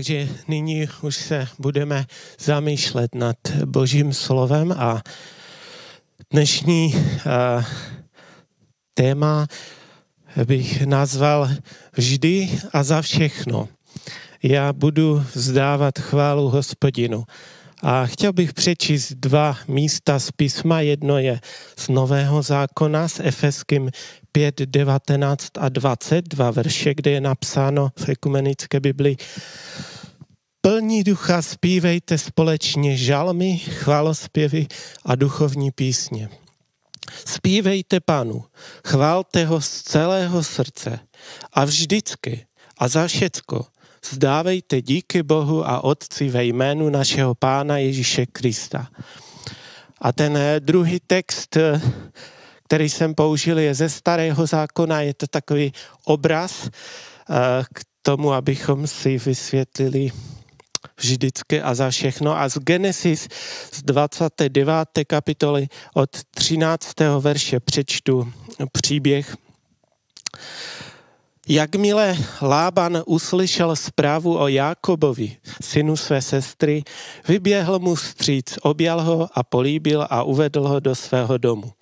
[0.00, 2.06] Takže nyní už se budeme
[2.38, 5.02] zamýšlet nad Božím slovem a
[6.32, 7.64] dnešní uh,
[8.94, 9.46] téma
[10.44, 11.50] bych nazval
[11.96, 13.68] Vždy a za všechno.
[14.42, 17.24] Já budu vzdávat chválu hospodinu.
[17.82, 20.80] A chtěl bych přečíst dva místa z písma.
[20.80, 21.40] Jedno je
[21.76, 23.90] z Nového zákona s Efeským
[24.32, 29.16] 5, 19 a 20, dva verše, kde je napsáno v ekumenické Biblii
[30.62, 34.66] Plní ducha zpívejte společně žalmy, chválospěvy
[35.04, 36.28] a duchovní písně.
[37.26, 38.44] Spívejte Panu,
[38.86, 40.98] chválte ho z celého srdce
[41.52, 42.46] a vždycky
[42.78, 43.66] a za všecko
[44.10, 48.88] zdávejte díky Bohu a Otci ve jménu našeho Pána Ježíše Krista.
[50.00, 51.80] A ten eh, druhý text, eh,
[52.70, 55.72] který jsem použil, je ze starého zákona, je to takový
[56.04, 60.10] obraz eh, k tomu, abychom si vysvětlili
[61.00, 62.38] vždycky a za všechno.
[62.38, 63.28] A z Genesis
[63.72, 64.88] z 29.
[65.06, 66.94] kapitoly od 13.
[67.20, 68.32] verše přečtu
[68.72, 69.36] příběh.
[71.48, 76.82] Jakmile Lában uslyšel zprávu o Jákobovi, synu své sestry,
[77.28, 81.72] vyběhl mu stříc, objal ho a políbil a uvedl ho do svého domu.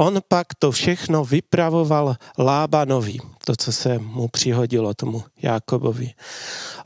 [0.00, 6.12] On pak to všechno vypravoval Lábanovi, to, co se mu přihodilo tomu Jákobovi.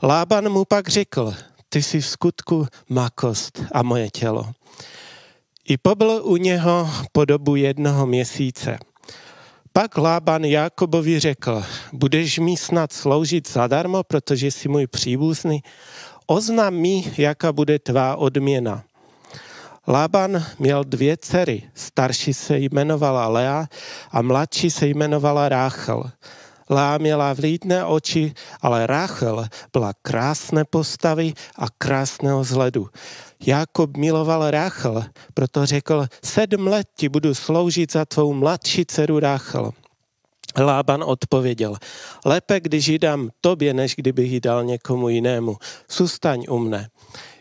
[0.03, 1.33] Lában mu pak řekl,
[1.69, 4.51] ty jsi v skutku makost a moje tělo.
[5.67, 8.77] I pobyl u něho po dobu jednoho měsíce.
[9.73, 15.63] Pak Lában Jákobovi řekl, budeš mi snad sloužit zadarmo, protože jsi můj příbuzný,
[16.27, 18.83] oznam mi, jaká bude tvá odměna.
[19.87, 23.67] Lában měl dvě dcery, starší se jmenovala Lea
[24.11, 26.11] a mladší se jmenovala Ráchel.
[26.69, 32.89] Lea měla vlídné oči, ale Ráchel byla krásné postavy a krásného vzhledu.
[33.45, 39.71] Jakob miloval Ráchel, proto řekl, sedm let ti budu sloužit za tvou mladší dceru Ráchel.
[40.57, 41.75] Lában odpověděl,
[42.25, 45.57] lépe, když ji dám tobě, než kdybych ji dal někomu jinému.
[45.89, 46.89] Sustaň u mne.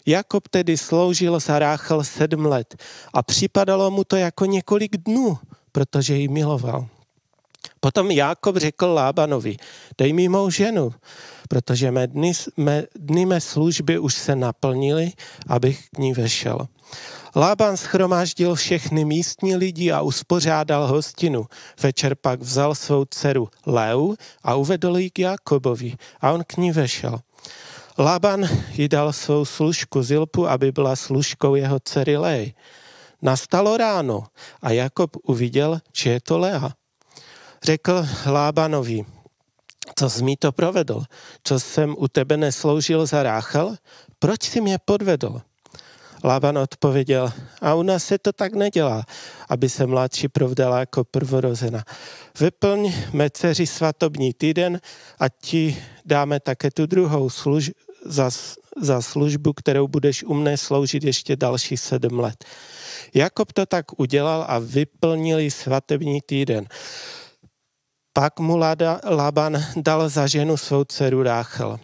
[0.07, 2.77] Jakob tedy sloužil za Ráchel sedm let
[3.15, 5.39] a připadalo mu to jako několik dnů,
[5.73, 6.87] protože ji miloval.
[7.81, 9.57] Potom Jákob řekl Lábanovi,
[9.99, 10.95] dej mi mou ženu,
[11.49, 15.13] protože mé dny, mé dny mé služby už se naplnily,
[15.49, 16.69] abych k ní vešel.
[17.37, 21.47] Lában schromáždil všechny místní lidi a uspořádal hostinu.
[21.83, 26.73] Večer pak vzal svou dceru Leu a uvedl ji k Jakobovi a on k ní
[26.73, 27.21] vešel.
[27.99, 32.55] Laban jí dal svou služku Zilpu, aby byla služkou jeho dcery Lej.
[33.23, 34.27] Nastalo ráno
[34.63, 36.71] a Jakob uviděl, že je to Lea.
[37.63, 39.05] Řekl Lábanovi,
[39.99, 41.05] co jsi mi to provedl?
[41.45, 43.77] Co jsem u tebe nesloužil za Ráchel?
[44.19, 45.41] Proč jsi mě podvedl?
[46.25, 49.05] Lában odpověděl, a u nás se to tak nedělá,
[49.49, 51.85] aby se mladší provdala jako prvorozena.
[52.41, 54.81] Vyplň mé dceři svatobní týden
[55.19, 57.71] a ti dáme také tu druhou služ,
[58.05, 58.31] za,
[58.81, 62.45] za službu, kterou budeš u mne sloužit ještě další sedm let.
[63.15, 66.67] Jakob to tak udělal a vyplnili svatební týden.
[68.13, 68.57] Pak mu
[69.05, 71.79] Laban dal za ženu svou dceru Ráchel.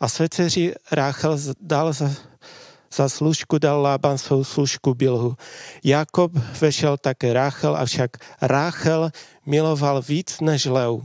[0.00, 2.10] A své dceři Ráchel dal za,
[2.92, 5.36] za služku dal Lában svou služku Bilhu.
[5.84, 8.10] Jakob vešel také Ráchel, avšak
[8.42, 9.10] Ráchel
[9.46, 11.02] miloval víc než Leu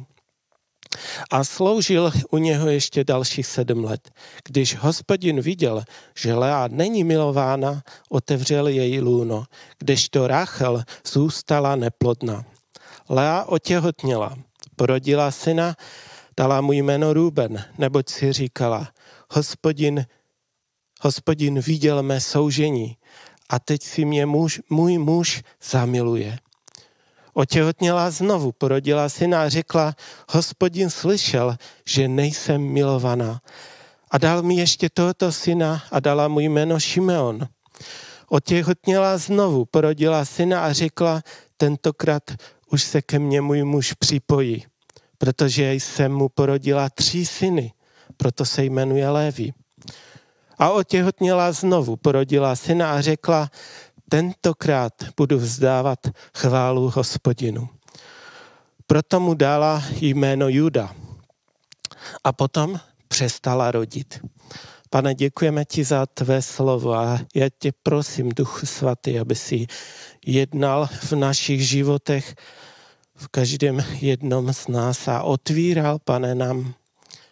[1.31, 4.09] a sloužil u něho ještě dalších sedm let.
[4.45, 5.83] Když hospodin viděl,
[6.15, 9.45] že Lea není milována, otevřel její lůno,
[9.79, 12.45] kdežto Rachel zůstala neplodná.
[13.09, 14.37] Lea otěhotněla,
[14.75, 15.75] porodila syna,
[16.37, 18.91] dala mu jméno Ruben, neboť si říkala,
[19.31, 20.05] hospodin,
[21.01, 22.97] hospodin viděl mé soužení
[23.49, 26.39] a teď si mě muž, můj muž zamiluje.
[27.37, 29.95] Otěhotněla znovu, porodila syna a řekla,
[30.29, 31.55] hospodin slyšel,
[31.85, 33.41] že nejsem milovaná.
[34.11, 37.47] A dal mi ještě tohoto syna a dala mu jméno Šimeon.
[38.29, 41.21] Otěhotněla znovu, porodila syna a řekla,
[41.57, 42.23] tentokrát
[42.71, 44.65] už se ke mně můj muž připojí,
[45.17, 47.73] protože jsem mu porodila tři syny,
[48.17, 49.53] proto se jmenuje Lévy.
[50.57, 53.49] A otěhotněla znovu, porodila syna a řekla,
[54.09, 55.99] tentokrát budu vzdávat
[56.37, 57.69] chválu hospodinu.
[58.87, 60.95] Proto mu dala jméno Juda.
[62.23, 64.19] A potom přestala rodit.
[64.89, 69.67] Pane, děkujeme ti za tvé slovo a já tě prosím, Duchu Svatý, aby si
[70.25, 72.35] jednal v našich životech,
[73.15, 76.73] v každém jednom z nás a otvíral, pane, nám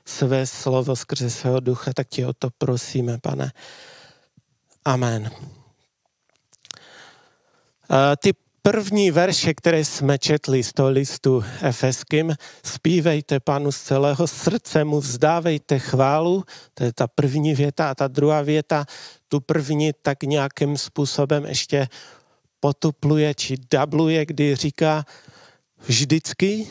[0.05, 3.51] své slovo skrze svého ducha, tak tě o to prosíme, pane.
[4.85, 5.31] Amen.
[8.17, 12.35] Ty první verše, které jsme četli z toho listu Efeským,
[12.65, 16.43] zpívejte panu z celého srdce, mu vzdávejte chválu,
[16.73, 18.85] to je ta první věta a ta druhá věta,
[19.27, 21.87] tu první tak nějakým způsobem ještě
[22.59, 25.05] potupluje či dabluje, kdy říká
[25.87, 26.67] vždycky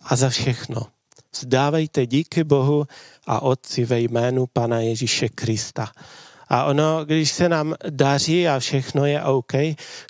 [0.00, 0.86] a za všechno.
[1.34, 2.86] Vzdávejte díky Bohu
[3.26, 5.92] a Otci ve jménu Pana Ježíše Krista.
[6.50, 9.52] A ono, když se nám daří a všechno je OK,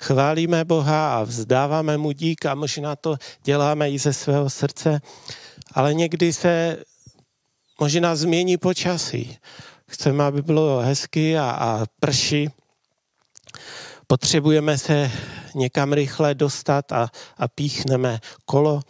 [0.03, 5.01] chválíme Boha a vzdáváme mu dík a možná to děláme i ze svého srdce,
[5.73, 6.77] ale někdy se
[7.79, 9.37] možná změní počasí.
[9.87, 12.49] Chceme, aby bylo hezky a, a prší.
[14.07, 15.11] Potřebujeme se
[15.55, 18.81] někam rychle dostat a, a píchneme kolo.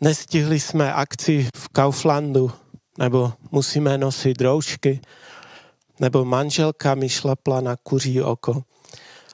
[0.00, 2.52] Nestihli jsme akci v Kauflandu,
[2.98, 5.00] nebo musíme nosit roušky
[6.00, 8.62] nebo manželka mi šlapla na kuří oko.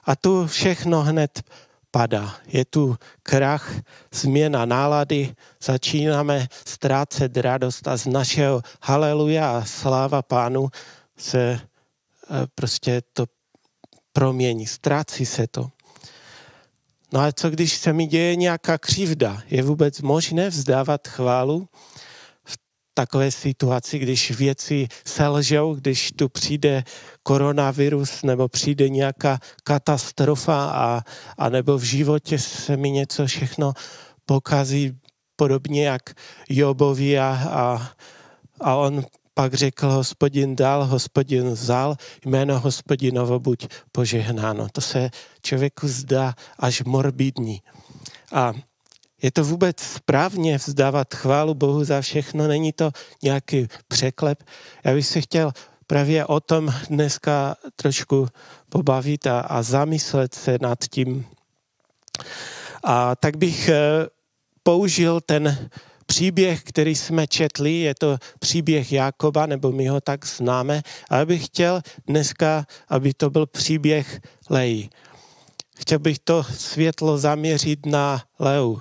[0.05, 1.43] A tu všechno hned
[1.91, 2.35] padá.
[2.47, 3.75] Je tu krach,
[4.13, 10.69] změna nálady, začínáme ztrácet radost a z našeho haleluja a sláva pánu
[11.17, 13.27] se eh, prostě to
[14.13, 15.71] promění, ztrácí se to.
[17.13, 19.43] No a co když se mi děje nějaká křivda?
[19.47, 21.69] Je vůbec možné vzdávat chválu?
[22.95, 26.85] Takové situaci, když věci selžou, když tu přijde
[27.23, 31.03] koronavirus nebo přijde nějaká katastrofa a,
[31.39, 33.73] a nebo v životě se mi něco všechno
[34.27, 34.99] pokazí
[35.37, 36.03] podobně jak
[36.49, 37.93] Jobovi a, a,
[38.61, 39.05] a on
[39.35, 44.67] pak řekl hospodin dal, hospodin vzal, jméno hospodinovo buď požehnáno.
[44.73, 45.11] To se
[45.43, 47.63] člověku zdá až morbidní.
[48.33, 48.53] A
[49.25, 52.49] je to vůbec správně vzdávat chválu Bohu za všechno?
[52.49, 52.91] Není to
[53.23, 54.43] nějaký překlep?
[54.85, 55.53] Já bych se chtěl
[55.87, 58.29] právě o tom dneska trošku
[58.69, 61.27] pobavit a, a zamyslet se nad tím.
[62.85, 63.79] A tak bych eh,
[64.63, 65.69] použil ten
[66.07, 71.47] příběh, který jsme četli, je to příběh Jákoba, nebo my ho tak známe, ale bych
[71.47, 74.91] chtěl dneska, aby to byl příběh Lejí.
[75.77, 78.77] Chtěl bych to světlo zaměřit na Leu.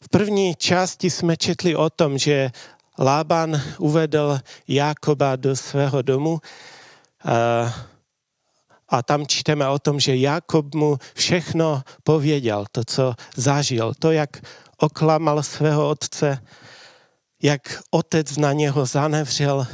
[0.00, 2.50] V první části jsme četli o tom, že
[2.98, 4.38] Lában uvedl
[4.68, 6.40] Jákoba do svého domu.
[8.88, 14.40] A tam čteme o tom, že Jakob mu všechno pověděl, to, co zažil, to, jak
[14.78, 16.38] oklamal svého otce,
[17.42, 19.66] jak otec na něho zanevřel,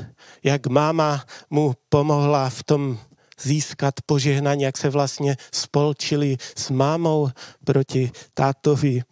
[0.43, 2.99] jak máma mu pomohla v tom
[3.43, 7.29] získat požehnání, jak se vlastně spolčili s mámou
[7.65, 9.03] proti tátovi.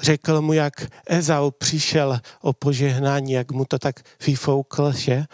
[0.00, 5.24] Řekl mu, jak Ezau přišel o požehnání, jak mu to tak vyfoukl, že?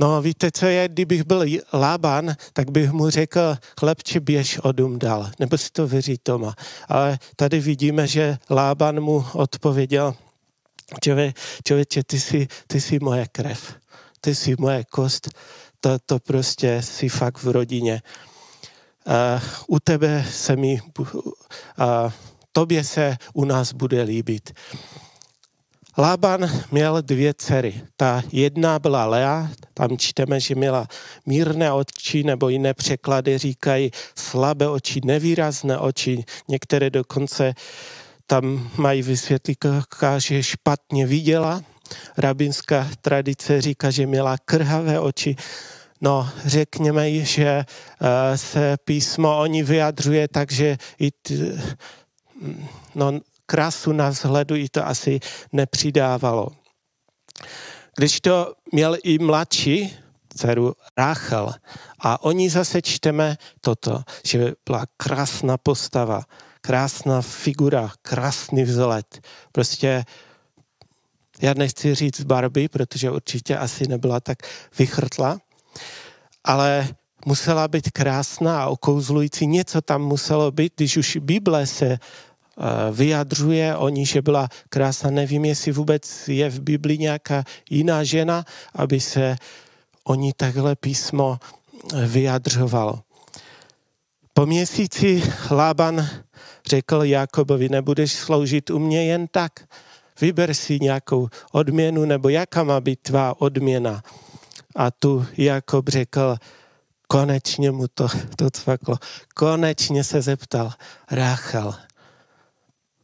[0.00, 5.30] No víte, co je, kdybych byl Lában, tak bych mu řekl, chlapče, běž odum dal,
[5.38, 6.54] nebo si to věří Toma.
[6.88, 10.14] Ale tady vidíme, že Lában mu odpověděl,
[11.64, 13.74] člověče, ty jsi, ty jsi moje krev,
[14.20, 15.28] ty jsi moje kost,
[15.80, 18.02] to, to prostě si fakt v rodině.
[19.06, 21.06] Uh, u tebe se mi, uh,
[22.52, 24.52] tobě se u nás bude líbit.
[25.98, 27.82] Lában měl dvě dcery.
[27.96, 30.88] Ta jedna byla Lea, tam čteme, že měla
[31.26, 36.24] mírné oči, nebo jiné překlady říkají slabé oči, nevýrazné oči.
[36.48, 37.54] Některé dokonce
[38.26, 39.64] tam mají vysvětlit,
[40.18, 41.62] že špatně viděla.
[42.18, 45.36] Rabinská tradice říká, že měla krhavé oči.
[46.00, 47.64] No, řekněme, že
[48.00, 51.34] uh, se písmo o ní vyjadřuje, takže i t,
[52.94, 55.20] no, krásu na vzhledu i to asi
[55.52, 56.48] nepřidávalo.
[57.96, 59.96] Když to měl i mladší
[60.36, 61.54] dceru Ráchel
[61.98, 66.22] a oni zase čteme toto, že byla krásná postava,
[66.60, 69.20] krásná figura, krásný vzhled.
[69.52, 70.04] Prostě
[71.42, 74.38] já nechci říct Barbie, protože určitě asi nebyla tak
[74.78, 75.38] vychrtla,
[76.46, 76.88] ale
[77.26, 79.46] musela být krásná a okouzlující.
[79.46, 81.98] Něco tam muselo být, když už Bible se eh,
[82.92, 85.10] vyjadřuje o ní, že byla krásná.
[85.10, 89.36] Nevím, jestli vůbec je v Bibli nějaká jiná žena, aby se
[90.04, 93.00] o ní takhle písmo eh, vyjadřovalo.
[94.34, 96.08] Po měsíci Lában
[96.66, 99.52] řekl Jakobovi, nebudeš sloužit u mě jen tak,
[100.20, 104.02] vyber si nějakou odměnu, nebo jaká má být tvá odměna.
[104.76, 106.36] A tu Jakob řekl,
[107.08, 108.96] konečně mu to, to cvaklo,
[109.34, 110.72] konečně se zeptal,
[111.10, 111.74] Ráchel,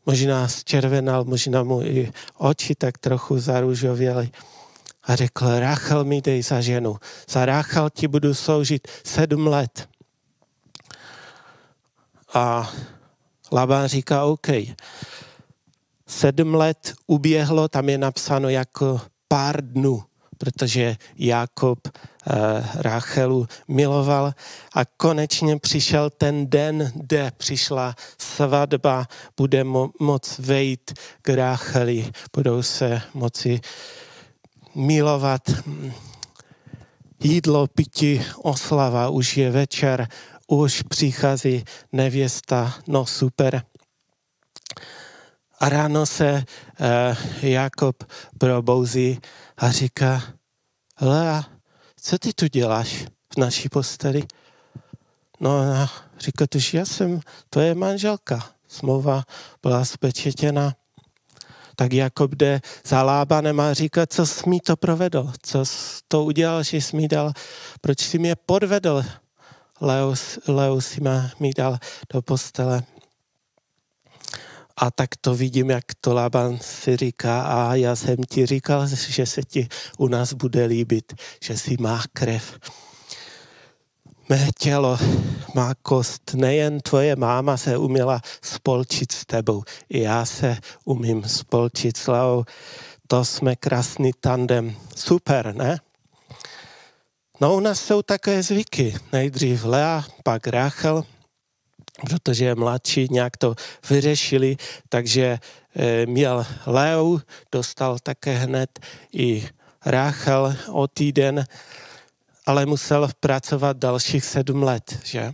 [0.07, 4.31] možná zčervenal, možná mu i oči tak trochu zaružověly
[5.03, 6.97] a řekl, Rachel mi dej za ženu.
[7.29, 9.89] Za Rachel ti budu sloužit sedm let.
[12.35, 12.73] A
[13.53, 14.49] Labán říká, OK.
[16.07, 20.03] Sedm let uběhlo, tam je napsáno jako pár dnů,
[20.43, 21.93] protože Jakob eh,
[22.75, 24.35] Rachelu miloval
[24.75, 29.07] a konečně přišel ten den, kde přišla svatba,
[29.37, 33.61] bude mo- moc vejít k Racheli, budou se moci
[34.75, 35.43] milovat.
[37.23, 40.09] Jídlo, pití, oslava, už je večer,
[40.47, 43.63] už přichází nevěsta, no super.
[45.61, 46.87] A ráno se uh,
[47.43, 48.05] Jakob
[48.39, 49.19] probouzí
[49.63, 50.23] a říká,
[51.01, 51.45] Lea,
[52.01, 53.05] co ty tu děláš
[53.35, 54.23] v naší posteli?
[55.41, 55.91] No a
[56.21, 58.51] říká, tuž já jsem tvoje manželka.
[58.69, 59.25] Smlouva
[59.63, 60.75] byla spečetěna.
[61.77, 66.25] Tak Jakob jde za Lábanem a říká, co jsi mi to provedl, co jsi to
[66.25, 67.33] udělal, že jsi mi dal,
[67.81, 69.05] proč jsi mě podvedl,
[69.81, 70.99] Leus, Leus
[71.41, 71.79] mi dal
[72.13, 72.83] do postele.
[74.77, 79.27] A tak to vidím, jak to Laban si říká a já jsem ti říkal, že
[79.27, 82.59] se ti u nás bude líbit, že si má krev.
[84.29, 84.99] Mé tělo
[85.55, 91.97] má kost, nejen tvoje máma se uměla spolčit s tebou, i já se umím spolčit
[91.97, 92.45] s Leou.
[93.09, 94.77] To jsme krásný tandem.
[94.97, 95.81] Super, ne?
[97.41, 98.95] No u nás jsou také zvyky.
[99.13, 101.05] Nejdřív Lea, pak Rachel,
[102.07, 103.55] protože mladší, nějak to
[103.91, 104.57] vyřešili,
[104.89, 105.39] takže
[105.77, 107.19] e, měl Leu,
[107.53, 108.81] dostal také hned
[109.13, 109.49] i
[109.87, 111.45] Rachel o týden,
[112.47, 115.33] ale musel pracovat dalších sedm let, že?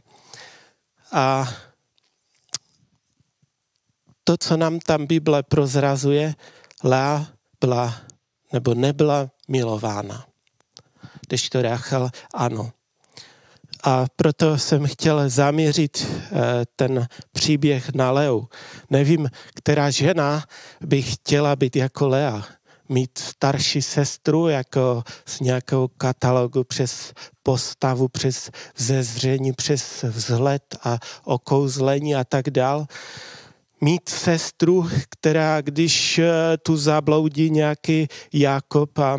[1.12, 1.48] A
[4.24, 6.34] to, co nám tam Bible prozrazuje,
[6.84, 7.26] Lea
[7.60, 8.00] byla
[8.52, 10.26] nebo nebyla milována.
[11.28, 12.72] Když to Rachel, ano.
[13.84, 16.32] A proto jsem chtěl zaměřit eh,
[16.76, 18.42] ten příběh na Leu.
[18.90, 20.44] Nevím, která žena
[20.80, 22.44] by chtěla být jako Lea,
[22.88, 32.14] mít starší sestru jako z nějakého katalogu přes postavu, přes vzezření, přes vzhled a okouzlení
[32.14, 32.86] a tak dál.
[33.80, 39.18] Mít sestru, která když eh, tu zabloudí nějaký Jakob a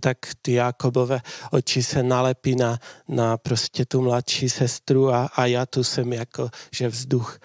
[0.00, 5.66] tak ty Jakobové oči se nalepí na, na prostě tu mladší sestru a, a já
[5.66, 7.38] tu jsem jako, že vzduch.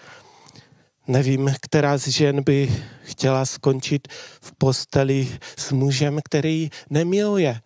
[1.06, 4.08] Nevím, která z žen by chtěla skončit
[4.40, 7.60] v posteli s mužem, který nemiluje.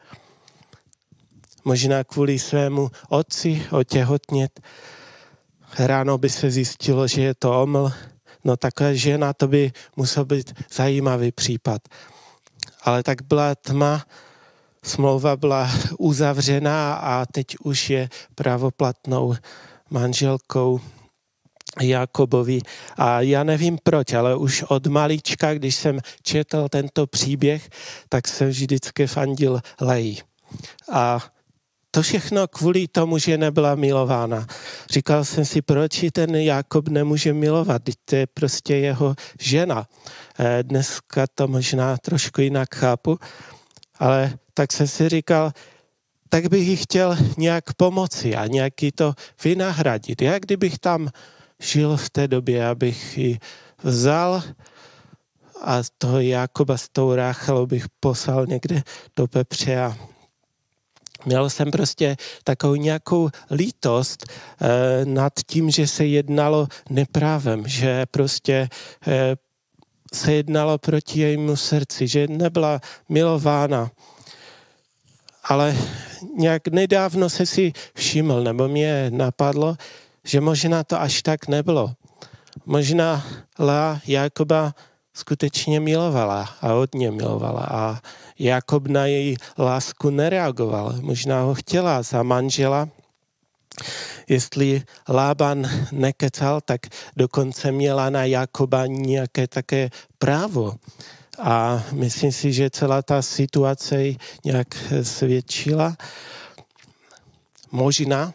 [1.64, 4.60] Možná kvůli svému otci otěhotnět.
[5.78, 7.92] Ráno by se zjistilo, že je to oml.
[8.44, 11.82] No taková žena, to by musel být zajímavý případ.
[12.82, 14.04] Ale tak byla tma,
[14.84, 19.34] smlouva byla uzavřená a teď už je pravoplatnou
[19.90, 20.80] manželkou
[21.80, 22.60] Jakobovi.
[22.96, 27.68] A já nevím proč, ale už od malička, když jsem četl tento příběh,
[28.08, 30.22] tak jsem vždycky fandil Lejí.
[30.92, 31.20] A
[31.90, 34.46] to všechno kvůli tomu, že nebyla milována.
[34.90, 39.86] Říkal jsem si, proč ten Jakob nemůže milovat, teď to je prostě jeho žena.
[40.38, 43.18] Eh, dneska to možná trošku jinak chápu,
[43.98, 45.52] ale tak jsem si říkal,
[46.28, 50.22] tak bych jí chtěl nějak pomoci a nějaký to vynahradit.
[50.22, 51.08] Jak kdybych tam
[51.60, 53.38] žil v té době, abych ji
[53.82, 54.42] vzal
[55.62, 58.82] a toho Jakoba s tou Ráchelou bych poslal někde
[59.16, 59.96] do pepře a
[61.26, 68.68] měl jsem prostě takovou nějakou lítost eh, nad tím, že se jednalo neprávem, že prostě
[69.06, 69.36] eh,
[70.14, 73.90] se jednalo proti jejímu srdci, že nebyla milována.
[75.44, 75.76] Ale
[76.36, 79.76] nějak nedávno se si všiml, nebo mě napadlo,
[80.24, 81.92] že možná to až tak nebylo.
[82.66, 83.26] Možná
[83.58, 84.74] Lea Jakoba
[85.14, 88.00] skutečně milovala a hodně milovala a
[88.38, 90.94] Jakob na její lásku nereagoval.
[91.00, 92.88] Možná ho chtěla za manžela,
[94.28, 96.80] Jestli Lában nekecal, tak
[97.16, 100.74] dokonce měla na Jakoba nějaké také právo.
[101.38, 103.96] A myslím si, že celá ta situace
[104.44, 104.68] nějak
[105.02, 105.96] svědčila.
[107.70, 108.34] Možná,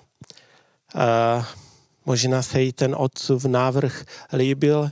[0.96, 1.48] a
[2.06, 4.92] možná se jí ten otcův návrh líbil.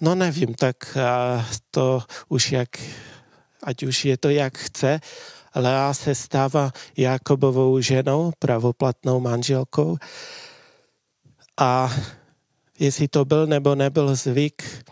[0.00, 0.98] No nevím, tak
[1.70, 2.68] to už jak,
[3.62, 5.00] ať už je to jak chce,
[5.54, 9.96] Lea se stává Jakobovou ženou, pravoplatnou manželkou.
[11.60, 11.92] A
[12.78, 14.84] jestli to byl nebo nebyl zvyk,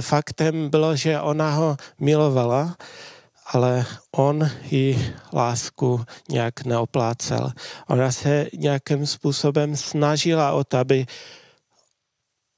[0.00, 2.76] faktem bylo, že ona ho milovala,
[3.46, 7.52] ale on ji lásku nějak neoplácel.
[7.88, 11.06] Ona se nějakým způsobem snažila o to, aby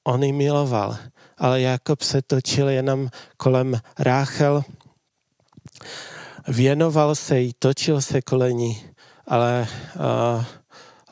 [0.05, 0.97] on ji miloval.
[1.39, 4.63] Ale Jakob se točil jenom kolem Ráchel,
[6.49, 8.85] věnoval se jí, točil se kolem ní,
[9.27, 10.45] ale uh,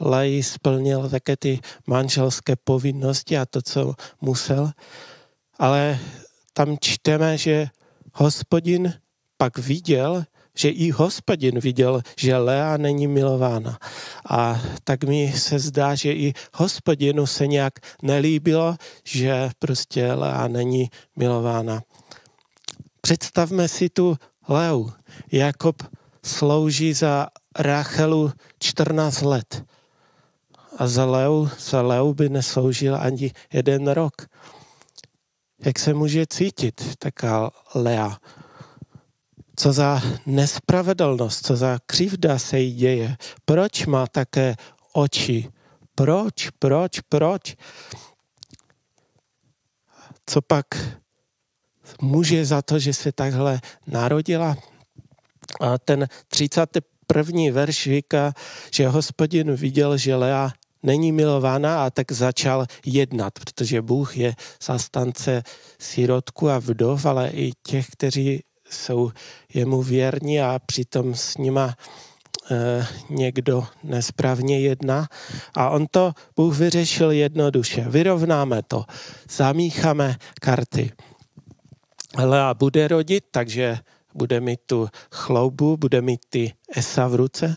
[0.00, 4.70] Lej splnil také ty manželské povinnosti a to, co musel.
[5.58, 5.98] Ale
[6.52, 7.68] tam čteme, že
[8.14, 8.94] hospodin
[9.36, 10.24] pak viděl,
[10.58, 13.78] že i hospodin viděl, že Lea není milována.
[14.30, 17.72] A tak mi se zdá, že i hospodinu se nějak
[18.02, 21.82] nelíbilo, že prostě Lea není milována.
[23.00, 24.16] Představme si tu
[24.48, 24.90] Leu.
[25.32, 25.82] Jakob
[26.24, 29.64] slouží za Rachelu 14 let.
[30.78, 34.26] A za Leu, za Leu by nesloužil ani jeden rok.
[35.64, 38.18] Jak se může cítit taká Lea?
[39.58, 43.16] co za nespravedlnost, co za křivda se jí děje.
[43.44, 44.54] Proč má také
[44.92, 45.50] oči?
[45.94, 47.56] Proč, proč, proč?
[50.26, 50.66] Co pak
[52.00, 54.56] může za to, že se takhle narodila?
[55.60, 57.42] A ten 31.
[57.52, 58.32] verš říká,
[58.72, 65.42] že hospodin viděl, že Lea není milována a tak začal jednat, protože Bůh je zastance
[65.78, 69.10] sirotku a vdov, ale i těch, kteří jsou
[69.54, 71.74] jemu věrní a přitom s nima
[72.50, 75.08] e, někdo nesprávně jedná.
[75.54, 77.84] A on to Bůh vyřešil jednoduše.
[77.88, 78.84] Vyrovnáme to,
[79.30, 80.92] zamícháme karty.
[82.16, 83.78] Lea bude rodit, takže
[84.14, 87.56] bude mít tu chloubu, bude mít ty esa v ruce,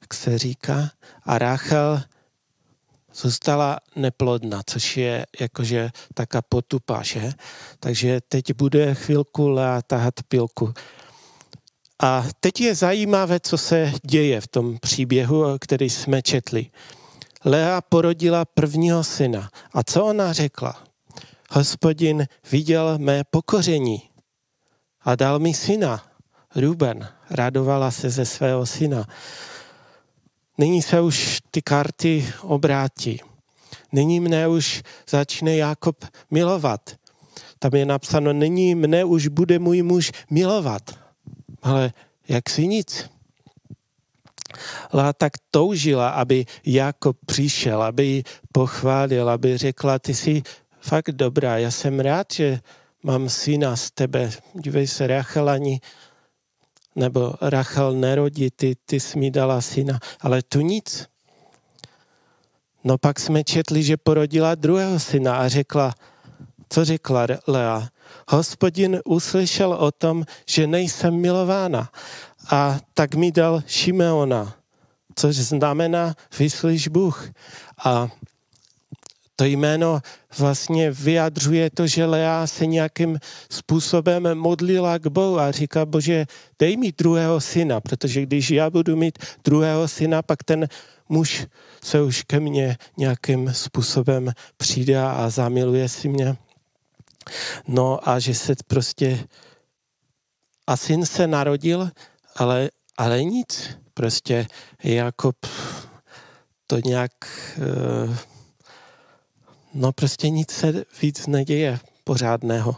[0.00, 0.90] jak se říká.
[1.22, 2.02] A Rachel
[3.16, 7.32] zůstala neplodná, což je jakože taká potupa, že?
[7.80, 9.56] Takže teď bude chvilku
[9.86, 10.74] tahat pilku.
[12.02, 16.70] A teď je zajímavé, co se děje v tom příběhu, který jsme četli.
[17.44, 19.50] Lea porodila prvního syna.
[19.72, 20.84] A co ona řekla?
[21.50, 24.02] Hospodin viděl mé pokoření
[25.00, 26.06] a dal mi syna.
[26.56, 29.06] Ruben radovala se ze svého syna.
[30.58, 33.20] Nyní se už ty karty obrátí.
[33.92, 36.96] Nyní mne už začne Jakob milovat.
[37.58, 40.98] Tam je napsáno, nyní mne už bude můj muž milovat.
[41.62, 41.92] Ale
[42.28, 43.10] jak si nic.
[44.92, 50.42] Lá tak toužila, aby Jakob přišel, aby ji pochválil, aby řekla, ty jsi
[50.80, 52.60] fakt dobrá, já jsem rád, že
[53.02, 54.30] mám syna z tebe.
[54.54, 55.80] Dívej se, Rachel ani
[56.96, 61.08] nebo Rachel nerodí, ty, ty jsi mi dala syna, ale tu nic.
[62.84, 65.94] No pak jsme četli, že porodila druhého syna a řekla,
[66.68, 67.88] co řekla Lea?
[68.28, 71.90] Hospodin uslyšel o tom, že nejsem milována
[72.50, 74.54] a tak mi dal Šimeona,
[75.14, 77.30] což znamená vyslyš Bůh.
[77.84, 78.08] A
[79.36, 80.00] to jméno
[80.38, 83.18] vlastně vyjadřuje to, že Lea se nějakým
[83.50, 86.26] způsobem modlila k Bohu a říká, bože,
[86.58, 90.68] dej mi druhého syna, protože když já budu mít druhého syna, pak ten
[91.08, 91.46] muž
[91.84, 96.36] se už ke mně nějakým způsobem přijde a zamiluje si mě.
[97.68, 99.18] No a že se prostě
[100.66, 101.90] a syn se narodil,
[102.36, 103.70] ale, ale nic.
[103.94, 104.46] Prostě
[104.82, 105.36] Jakob
[106.66, 107.12] to nějak
[108.06, 108.16] uh,
[109.76, 112.76] no prostě nic se víc neděje pořádného.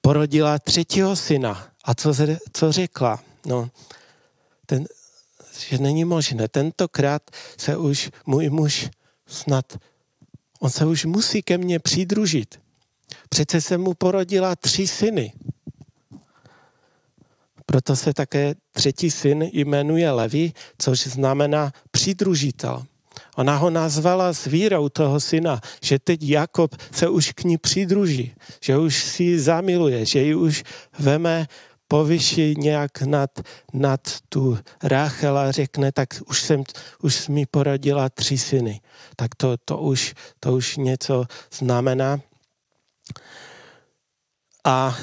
[0.00, 1.68] Porodila třetího syna.
[1.84, 2.14] A co,
[2.52, 3.22] co řekla?
[3.46, 3.70] No,
[4.66, 4.84] ten,
[5.68, 6.48] že není možné.
[6.48, 7.22] Tentokrát
[7.56, 8.90] se už můj muž
[9.26, 9.76] snad,
[10.60, 12.60] on se už musí ke mně přidružit.
[13.28, 15.32] Přece se mu porodila tři syny.
[17.66, 22.86] Proto se také třetí syn jmenuje Levi, což znamená přidružitel.
[23.36, 28.34] Ona ho nazvala s vírou toho syna, že teď Jakob se už k ní přidruží,
[28.60, 30.64] že už si ji zamiluje, že ji už
[30.98, 31.46] veme
[31.88, 33.30] povyší nějak nad,
[33.72, 36.64] nad tu Ráchel a řekne, tak už jsem,
[37.02, 38.80] už mi porodila tři syny.
[39.16, 42.20] Tak to, to, už, to už něco znamená.
[44.64, 44.96] A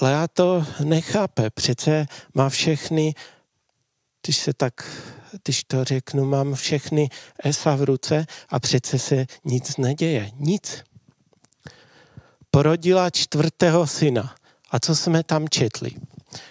[0.00, 3.14] Lea to nechápe, přece má všechny,
[4.22, 4.90] když se tak
[5.42, 7.08] když to řeknu, mám všechny
[7.44, 10.30] esa v ruce a přece se nic neděje.
[10.36, 10.84] Nic.
[12.50, 14.34] Porodila čtvrtého syna.
[14.70, 15.90] A co jsme tam četli?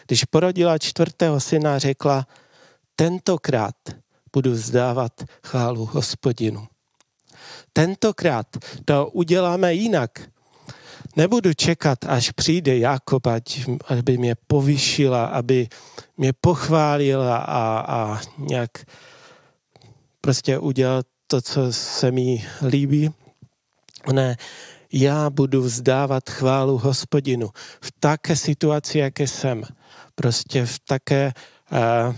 [0.07, 2.27] Když porodila čtvrtého syna, řekla,
[2.95, 3.75] tentokrát
[4.33, 6.67] budu vzdávat chválu hospodinu.
[7.73, 8.47] Tentokrát
[8.85, 10.29] to uděláme jinak.
[11.17, 13.27] Nebudu čekat, až přijde Jakob,
[13.87, 15.67] aby mě povyšila, aby
[16.17, 18.71] mě pochválila a, a nějak
[20.21, 23.09] prostě udělat to, co se mi líbí.
[24.13, 24.37] Ne,
[24.93, 27.49] já budu vzdávat chválu hospodinu
[27.81, 29.63] v také situaci, jaké jsem.
[30.15, 31.33] Prostě v také
[31.71, 32.15] uh,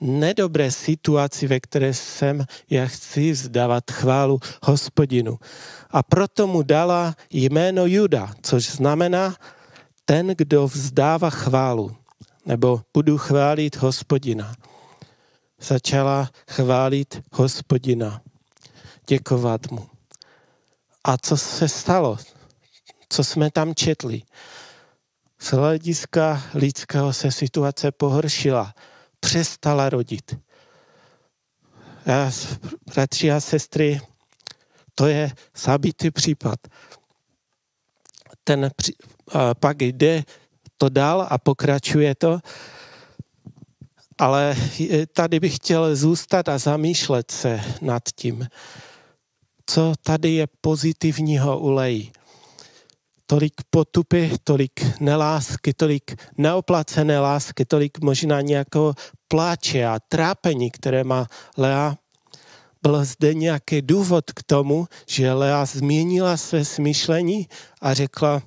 [0.00, 5.38] nedobré situaci, ve které jsem, já chci vzdávat chválu hospodinu.
[5.90, 9.36] A proto mu dala jméno Juda, což znamená
[10.04, 11.96] ten, kdo vzdává chválu,
[12.46, 14.54] nebo budu chválit hospodina.
[15.60, 18.20] Začala chválit hospodina,
[19.08, 19.86] děkovat mu.
[21.04, 22.18] A co se stalo?
[23.08, 24.22] Co jsme tam četli?
[25.38, 28.74] Z hlediska lidského se situace pohoršila.
[29.20, 30.36] Přestala rodit.
[32.06, 32.30] Já,
[32.94, 34.00] bratři a sestry,
[34.94, 36.58] to je zabitý případ.
[38.44, 38.70] Ten
[39.32, 40.24] a pak jde
[40.78, 42.38] to dál a pokračuje to,
[44.18, 44.56] ale
[45.12, 48.48] tady bych chtěl zůstat a zamýšlet se nad tím
[49.66, 52.12] co tady je pozitivního u Leji.
[53.26, 58.94] Tolik potupy, tolik nelásky, tolik neoplacené lásky, tolik možná nějakého
[59.28, 61.96] pláče a trápení, které má Lea.
[62.82, 67.48] Byl zde nějaký důvod k tomu, že Lea změnila své smýšlení
[67.80, 68.42] a řekla,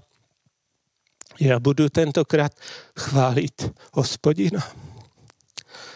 [1.40, 2.52] já budu tentokrát
[3.00, 4.72] chválit hospodina.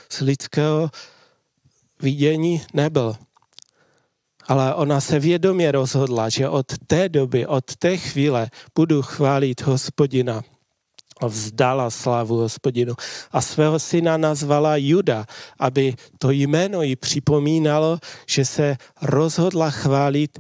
[0.10, 0.89] Z lidského
[2.02, 3.15] vidění nebyl
[4.47, 10.43] ale ona se vědomě rozhodla, že od té doby, od té chvíle budu chválit hospodina.
[11.27, 12.93] Vzdala slávu hospodinu.
[13.32, 15.25] A svého syna nazvala Juda,
[15.60, 20.39] aby to jméno jí připomínalo, že se rozhodla chválit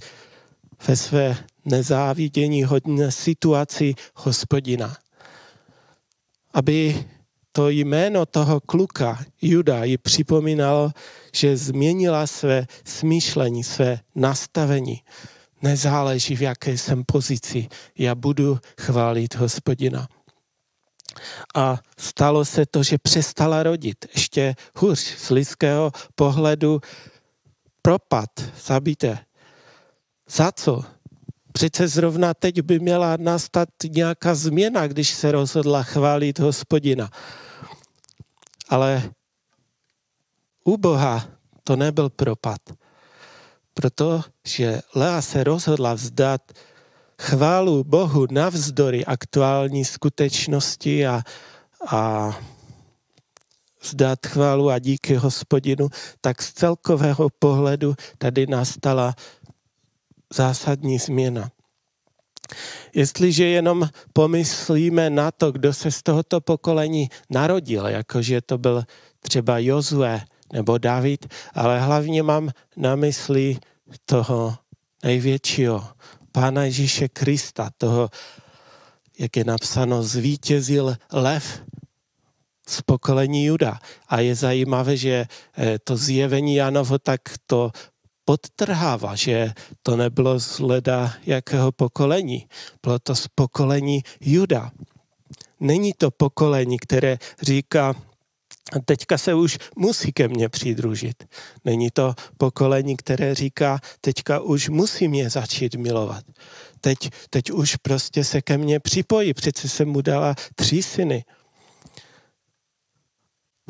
[0.87, 4.97] ve své nezávidění hodné situaci hospodina.
[6.53, 7.05] Aby
[7.55, 10.91] to jméno toho kluka, Juda, ji připomínalo,
[11.35, 15.01] že změnila své smýšlení, své nastavení.
[15.61, 20.07] Nezáleží, v jaké jsem pozici, já budu chválit hospodina.
[21.55, 24.05] A stalo se to, že přestala rodit.
[24.15, 26.81] Ještě hůř z lidského pohledu
[27.81, 28.29] propad,
[28.65, 29.19] zabité.
[30.29, 30.83] Za co?
[31.51, 37.09] Přece zrovna teď by měla nastat nějaká změna, když se rozhodla chválit hospodina.
[38.73, 39.13] Ale
[40.65, 41.27] u Boha
[41.63, 42.61] to nebyl propad,
[43.73, 46.41] protože Lea se rozhodla vzdat
[47.21, 51.21] chválu Bohu navzdory aktuální skutečnosti a,
[51.87, 52.31] a
[53.81, 55.89] vzdát chválu a díky hospodinu,
[56.21, 59.15] tak z celkového pohledu tady nastala
[60.33, 61.51] zásadní změna.
[62.93, 68.83] Jestliže jenom pomyslíme na to, kdo se z tohoto pokolení narodil, jakože to byl
[69.19, 70.21] třeba Jozue
[70.53, 73.57] nebo David, ale hlavně mám na mysli
[74.05, 74.55] toho
[75.03, 75.87] největšího,
[76.31, 78.09] Pána Ježíše Krista, toho,
[79.19, 81.61] jak je napsáno, zvítězil lev
[82.67, 83.79] z pokolení Juda.
[84.07, 85.25] A je zajímavé, že
[85.57, 87.71] eh, to zjevení Janovo tak to
[88.25, 92.47] podtrhává, že to nebylo z leda jakého pokolení.
[92.83, 94.71] Bylo to z pokolení Juda.
[95.59, 97.95] Není to pokolení, které říká,
[98.85, 101.23] teďka se už musí ke mně přidružit.
[101.65, 106.23] Není to pokolení, které říká, teďka už musí mě začít milovat.
[106.81, 106.97] Teď,
[107.29, 111.25] teď už prostě se ke mně připojí, přece jsem mu dala tři syny.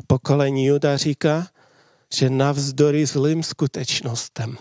[0.06, 1.46] Pokolení Juda říká,
[2.12, 4.56] že navzdory zlým skutečnostem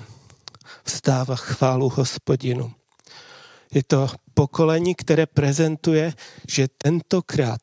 [0.83, 2.73] vstává chválu hospodinu.
[3.73, 6.13] Je to pokolení, které prezentuje,
[6.47, 7.61] že tentokrát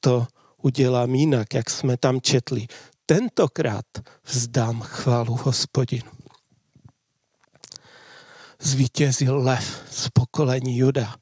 [0.00, 0.26] to
[0.62, 2.66] udělám jinak, jak jsme tam četli.
[3.06, 3.86] Tentokrát
[4.24, 6.10] vzdám chválu hospodinu.
[8.60, 11.16] Zvítězil lev z pokolení Juda.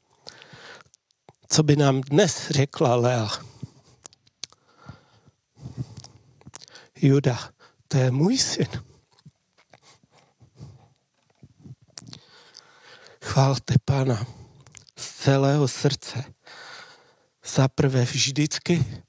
[1.47, 3.29] Co by nám dnes řekla Lea?
[7.01, 7.39] Juda,
[7.91, 8.67] to je můj syn.
[13.23, 14.25] Chválte Pána
[14.97, 16.23] z celého srdce.
[17.45, 19.03] Za prvé vždycky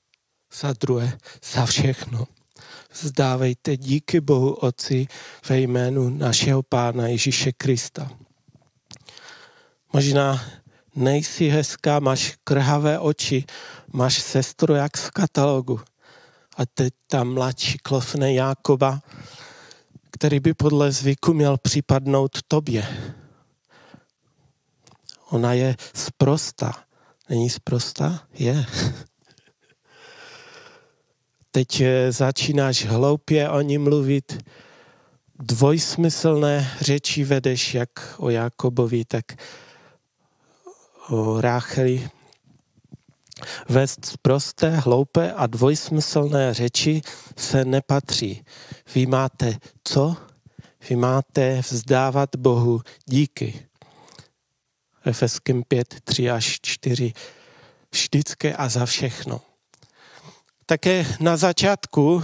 [0.53, 1.19] za druhé,
[1.53, 2.27] za všechno.
[2.95, 5.07] Zdávejte díky Bohu Otci
[5.49, 8.11] ve jménu našeho Pána Ježíše Krista.
[9.93, 10.45] Možná
[10.95, 13.45] nejsi hezká, máš krhavé oči,
[13.93, 15.81] máš sestru jak z katalogu.
[16.61, 19.01] A teď ta mladší klofne Jákoba,
[20.11, 22.87] který by podle zvyku měl připadnout tobě.
[25.31, 26.73] Ona je sprostá.
[27.29, 28.27] Není sprostá?
[28.33, 28.67] Je.
[31.51, 34.45] Teď eh, začínáš hloupě o ní mluvit,
[35.39, 39.25] dvojsmyslné řeči vedeš jak o Jakobovi, tak
[41.09, 42.11] o Rácheli.
[43.69, 47.03] Vést prosté, hloupé a dvojsmyslné řeči
[47.37, 48.45] se nepatří.
[48.95, 50.17] Vy máte co?
[50.89, 53.67] Vy máte vzdávat Bohu díky.
[55.05, 57.13] Efeským 5, 3 až 4.
[57.93, 59.41] Vždycky a za všechno.
[60.67, 62.23] Také na začátku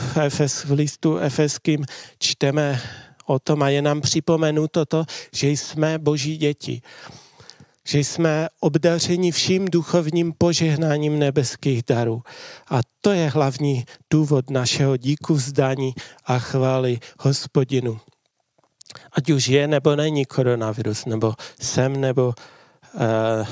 [0.65, 1.85] v listu Efeským
[2.19, 2.83] čteme
[3.27, 6.83] o tom a je nám připomenuto to, že jsme boží děti.
[7.87, 12.23] Že jsme obdařeni vším duchovním požehnáním nebeských darů.
[12.71, 15.95] A to je hlavní důvod našeho díku vzdání
[16.25, 18.01] a chvály hospodinu.
[19.13, 22.35] Ať už je nebo není koronavirus, nebo jsem nebo
[22.95, 23.47] uh,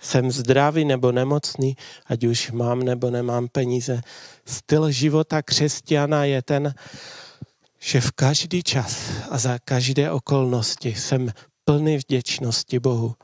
[0.00, 4.00] jsem zdravý nebo nemocný, ať už mám nebo nemám peníze.
[4.46, 6.74] Styl života křesťana je ten,
[7.78, 11.32] že v každý čas a za každé okolnosti jsem
[11.64, 13.14] plný vděčnosti Bohu.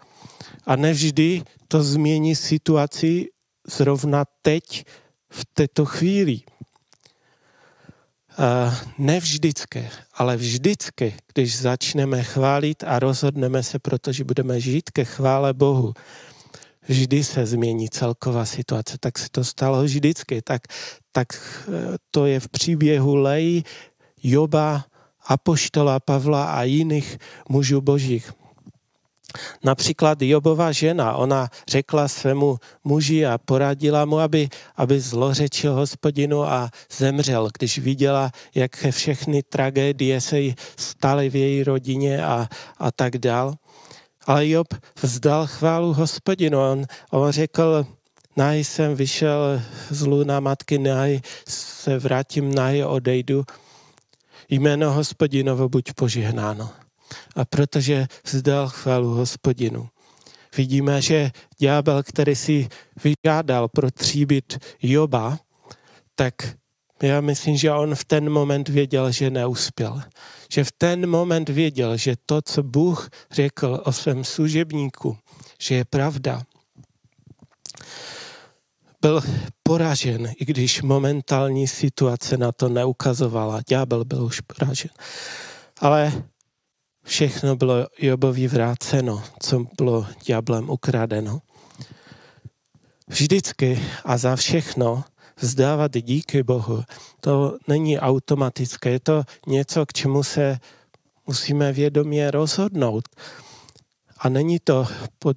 [0.66, 3.29] A nevždy to změní situaci
[3.66, 4.85] zrovna teď,
[5.33, 6.40] v této chvíli.
[8.98, 15.53] Ne vždycky, ale vždycky, když začneme chválit a rozhodneme se, protože budeme žít ke chvále
[15.53, 15.94] Bohu,
[16.88, 18.96] vždy se změní celková situace.
[19.01, 20.42] Tak se to stalo vždycky.
[20.42, 20.62] Tak,
[21.12, 21.29] tak
[21.68, 23.62] eh, to je v příběhu Lej,
[24.22, 24.85] Joba,
[25.27, 28.33] Apoštola Pavla a jiných mužů božích.
[29.64, 36.71] Například Jobova žena, ona řekla svému muži a poradila mu, aby, aby zlořečil hospodinu a
[36.99, 43.18] zemřel, když viděla, jak všechny tragédie se jí staly v její rodině a, a tak
[43.18, 43.55] dál.
[44.27, 46.59] Ale Job vzdal chválu hospodinu.
[46.59, 47.87] On, on řekl,
[48.37, 53.45] naj jsem vyšel z luna matky, naj se vrátím, naj odejdu.
[54.49, 56.82] Jméno hospodinovo buď požehnáno.
[57.37, 59.88] A protože vzdal chválu hospodinu.
[60.57, 62.68] Vidíme, že ďábel, který si
[63.05, 65.38] vyžádal protříbit Joba,
[66.14, 66.35] tak
[67.03, 70.03] já myslím, že on v ten moment věděl, že neuspěl.
[70.51, 75.18] Že v ten moment věděl, že to, co Bůh řekl o svém služebníku,
[75.59, 76.42] že je pravda.
[79.01, 79.22] Byl
[79.62, 83.61] poražen, i když momentální situace na to neukazovala.
[83.68, 84.90] Ďábel byl už poražen.
[85.81, 86.12] Ale
[87.05, 91.41] všechno bylo Jobovi vráceno, co bylo ďáblem ukradeno.
[93.09, 95.05] Vždycky a za všechno
[95.37, 96.83] vzdávat díky Bohu,
[97.21, 100.59] to není automatické, je to něco, k čemu se
[101.27, 103.09] musíme vědomě rozhodnout.
[104.19, 104.87] A není to
[105.19, 105.37] pod,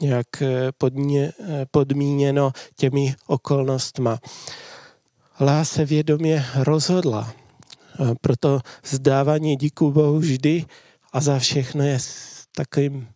[0.00, 4.18] nějak eh, podně, eh, podmíněno těmi okolnostma.
[5.40, 7.32] Lá se vědomě rozhodla.
[8.20, 10.64] Proto vzdávání díku Bohu vždy
[11.18, 11.98] a za všechno je
[12.54, 13.08] takovým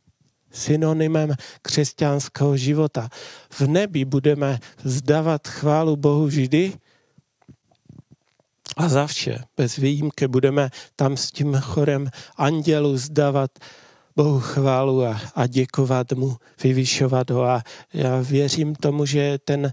[0.50, 3.08] synonymem křesťanského života.
[3.50, 6.72] V nebi budeme zdávat chválu Bohu vždy
[8.76, 13.50] a za vše, bez výjimky, budeme tam s tím chorem andělu zdávat
[14.16, 17.44] Bohu chválu a, a děkovat mu, vyvyšovat ho.
[17.44, 17.62] A
[17.94, 19.72] já věřím tomu, že ten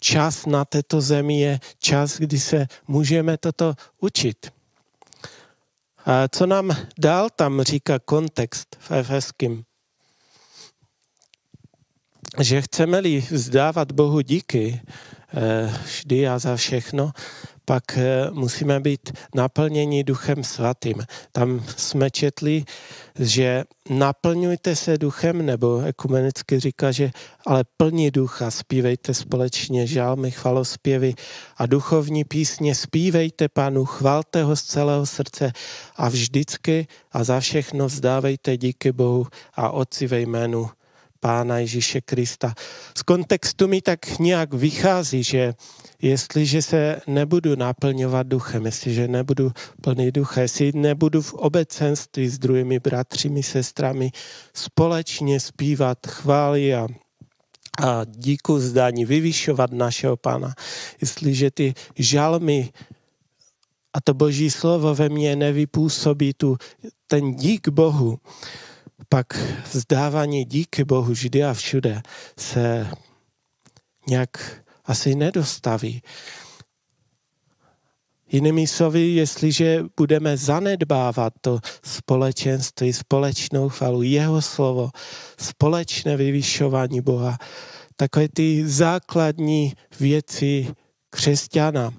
[0.00, 4.57] čas na této zemi je čas, kdy se můžeme toto učit.
[6.08, 9.64] A co nám dál tam říká kontext v Efeským?
[12.40, 14.80] Že chceme-li vzdávat Bohu díky
[15.34, 17.12] eh, vždy a za všechno,
[17.68, 21.04] pak eh, musíme být naplněni Duchem Svatým.
[21.32, 22.64] Tam jsme četli,
[23.18, 27.10] že naplňujte se duchem, nebo ekumenicky říká, že
[27.46, 31.14] ale plní ducha, zpívejte společně žálmy, chvalospěvy
[31.56, 35.52] a duchovní písně, zpívejte Pánu, chvalte ho z celého srdce
[35.96, 40.70] a vždycky a za všechno vzdávejte díky Bohu a Otci ve jménu
[41.20, 42.54] Pána Ježíše Krista.
[42.98, 45.54] Z kontextu mi tak nějak vychází, že
[46.02, 52.78] jestliže se nebudu naplňovat duchem, jestliže nebudu plný ducha, jestli nebudu v obecenství s druhými
[52.78, 54.10] bratřími, sestrami
[54.54, 56.88] společně zpívat chvály a
[57.78, 60.54] a díku zdání, vyvyšovat našeho Pána.
[61.00, 62.70] Jestliže ty žalmy
[63.92, 66.56] a to boží slovo ve mně nevypůsobí tu,
[67.06, 68.18] ten dík Bohu,
[69.08, 69.26] pak
[69.72, 72.02] vzdávání díky Bohu vždy a všude
[72.38, 72.90] se
[74.08, 76.02] nějak asi nedostaví.
[78.32, 84.90] Jinými slovy, jestliže budeme zanedbávat to společenství, společnou chvalu, jeho slovo,
[85.40, 87.38] společné vyvyšování Boha,
[87.96, 90.74] takové ty základní věci
[91.10, 91.92] křesťana,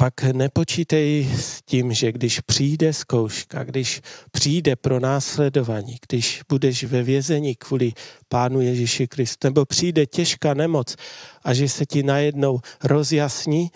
[0.00, 7.02] pak nepočítej s tím, že když přijde zkouška, když přijde pro následování, když budeš ve
[7.02, 7.92] vězení kvůli
[8.28, 10.96] Pánu Ježíši Kristu, nebo přijde těžká nemoc
[11.42, 13.70] a že se ti najednou rozjasní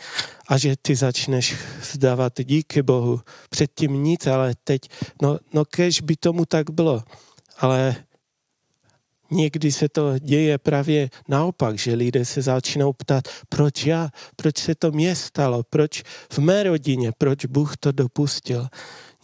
[0.49, 1.57] a že ty začneš
[1.93, 3.21] zdávat díky Bohu.
[3.51, 4.89] Předtím nic, ale teď,
[5.23, 7.03] no, no kež by tomu tak bylo.
[7.59, 7.97] Ale
[9.33, 14.75] Někdy se to děje právě naopak, že lidé se začínají ptát, proč já, proč se
[14.75, 18.69] to mě stalo, proč v mé rodině, proč Bůh to dopustil.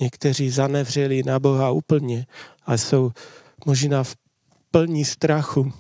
[0.01, 2.27] Někteří zanevřeli na Boha úplně
[2.67, 3.11] a jsou
[3.67, 4.17] možná v
[4.71, 5.73] plní strachu.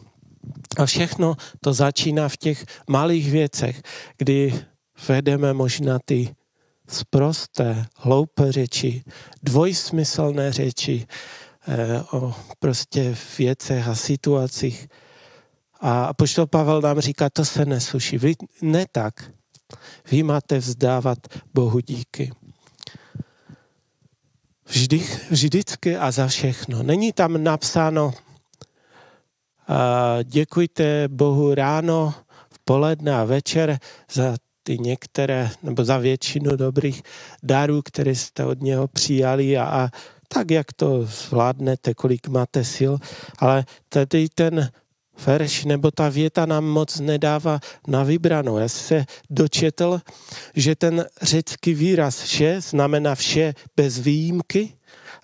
[0.79, 3.83] A všechno to začíná v těch malých věcech,
[4.19, 4.55] kdy
[5.09, 6.35] vedeme možná ty
[6.89, 9.03] sprosté, hloupé řeči,
[9.43, 11.07] dvojsmyslné řeči,
[12.13, 14.89] o prostě věcech a situacích.
[15.81, 18.19] A poštol Pavel nám říká, to se nesluší.
[18.19, 19.31] Vy ne tak.
[20.11, 21.19] Vy máte vzdávat
[21.55, 22.33] Bohu díky.
[24.67, 26.83] Vždy, vždycky a za všechno.
[26.83, 28.13] Není tam napsáno,
[29.69, 32.15] a děkujte Bohu ráno,
[32.51, 33.79] v poledne a večer
[34.13, 37.03] za ty některé, nebo za většinu dobrých
[37.43, 39.91] darů, které jste od něho přijali a, a
[40.29, 42.95] tak, jak to zvládnete, kolik máte sil,
[43.39, 44.71] ale tady ten
[45.27, 48.59] verš nebo ta věta nám moc nedává na vybranou.
[48.59, 50.01] Já se dočetl,
[50.55, 54.73] že ten řecký výraz vše znamená vše bez výjimky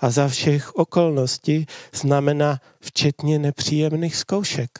[0.01, 4.71] a za všech okolností znamená včetně nepříjemných zkoušek.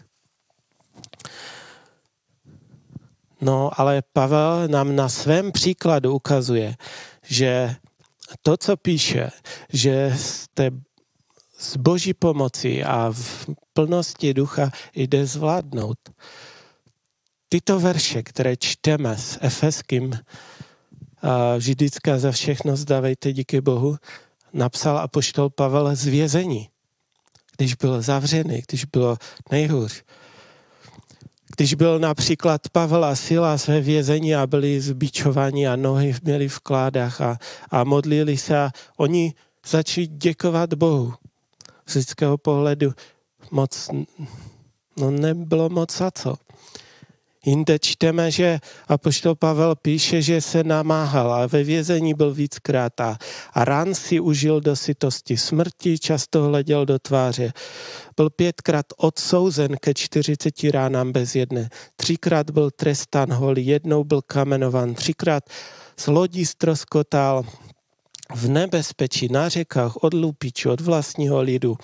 [3.41, 6.75] No, ale Pavel nám na svém příkladu ukazuje,
[7.23, 7.77] že
[8.43, 9.31] to, co píše,
[9.73, 10.71] že jste
[11.59, 15.99] s boží pomocí a v plnosti ducha jde zvládnout.
[17.49, 20.13] Tyto verše, které čteme s Efeským,
[21.57, 23.97] vždycky za všechno zdávejte díky Bohu,
[24.53, 26.69] napsal apoštol Pavel z vězení,
[27.57, 29.17] když byl zavřený, když bylo
[29.51, 30.05] nejhůř.
[31.57, 36.61] Když byl například Pavel a Sila ve vězení a byli zbičovaní a nohy měli v
[36.61, 37.39] kládách a,
[37.71, 39.35] a modlili se a oni
[39.67, 41.15] začali děkovat Bohu.
[41.87, 42.93] Z lidského pohledu
[43.51, 43.91] moc,
[44.97, 46.35] no nebylo moc za co.
[47.45, 53.19] Jinde čteme, že apoštol Pavel píše, že se namáhal a ve vězení byl víckrát a,
[53.53, 57.53] a rán si užil do sytosti smrti, často hleděl do tváře.
[58.17, 61.69] Byl pětkrát odsouzen ke 40 ránám bez jedné.
[61.97, 65.45] Třikrát byl trestán holý, jednou byl kamenovan, třikrát
[65.97, 67.45] z lodí stroskotal,
[68.35, 71.77] v nebezpečí na řekách od lupičů, od vlastního lidu,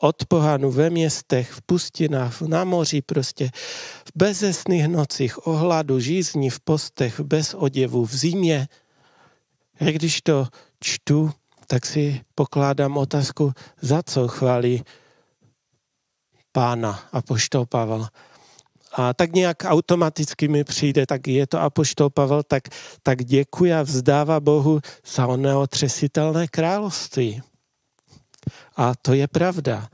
[0.00, 3.50] od pohanu ve městech, v pustinách, na moři prostě,
[4.04, 8.68] v bezesných nocích, o hladu, žízní, v postech, bez oděvu, v zimě.
[9.80, 10.46] A když to
[10.80, 11.30] čtu,
[11.66, 14.84] tak si pokládám otázku, za co chválí
[16.52, 18.08] pána a poštol Pavel.
[18.92, 22.62] A tak nějak automaticky mi přijde, tak je to apoštol Pavel, tak,
[23.02, 24.80] tak děkuji a vzdává Bohu
[25.14, 27.42] za neotřesitelné království.
[28.76, 29.88] A to je pravda.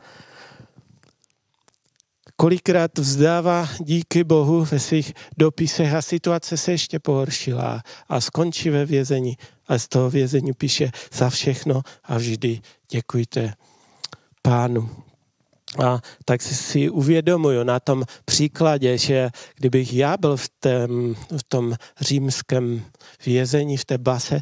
[2.36, 8.86] Kolikrát vzdává díky Bohu ve svých dopisech a situace se ještě pohoršila a skončí ve
[8.86, 9.36] vězení.
[9.68, 13.54] A z toho vězení píše za všechno a vždy děkujte
[14.42, 15.05] pánu.
[15.84, 21.74] A tak si uvědomuju na tom příkladě, že kdybych já byl v, tém, v tom
[22.00, 22.84] římském
[23.26, 24.40] vězení, v té base,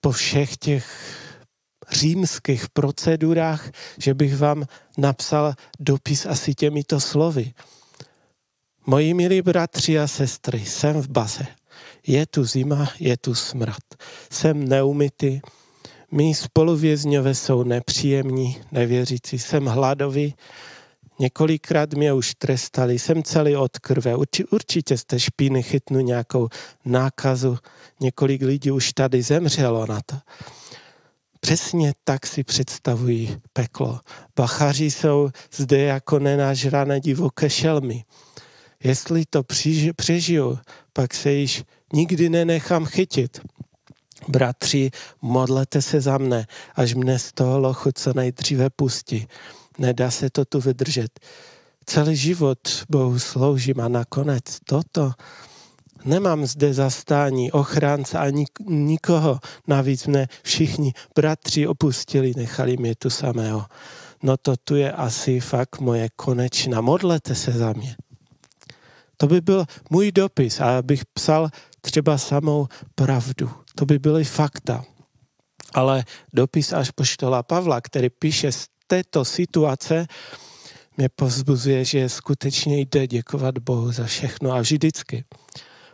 [0.00, 0.86] po všech těch
[1.90, 4.64] římských procedurách, že bych vám
[4.98, 7.52] napsal dopis asi těmito slovy.
[8.86, 11.46] Moji milí bratři a sestry, jsem v base.
[12.06, 13.82] Je tu zima, je tu smrad.
[14.32, 15.40] Jsem neumytý,
[16.10, 19.38] Mí spoluvězňové jsou nepříjemní, nevěřící.
[19.38, 20.34] Jsem hladový,
[21.18, 24.16] několikrát mě už trestali, jsem celý od krve.
[24.16, 26.48] Urči, určitě jste špíny chytnu nějakou
[26.84, 27.58] nákazu.
[28.00, 30.16] Několik lidí už tady zemřelo na to.
[31.40, 34.00] Přesně tak si představují peklo.
[34.36, 38.04] Bachaři jsou zde jako nenažrané divoké šelmy.
[38.84, 39.42] Jestli to
[39.96, 40.58] přežiju,
[40.92, 43.40] pak se již nikdy nenechám chytit.
[44.28, 44.90] Bratři,
[45.22, 49.28] modlete se za mne, až mne z toho lochu co nejdříve pustí.
[49.78, 51.20] Nedá se to tu vydržet.
[51.86, 52.58] Celý život
[52.90, 55.12] Bohu sloužím a nakonec toto.
[56.04, 59.40] Nemám zde zastání, ochránce ani nikoho.
[59.66, 63.66] Navíc mne všichni bratři opustili, nechali mě tu samého.
[64.22, 66.80] No to tu je asi fakt moje konečná.
[66.80, 67.96] Modlete se za mě.
[69.16, 71.48] To by byl můj dopis a bych psal
[71.80, 73.50] třeba samou pravdu.
[73.78, 74.84] To by byly fakta.
[75.74, 80.06] Ale dopis až poštola Pavla, který píše z této situace,
[80.96, 85.24] mě povzbuzuje, že skutečně jde děkovat Bohu za všechno a vždycky.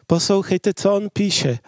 [0.07, 1.59] Poslouchejte, co on píše.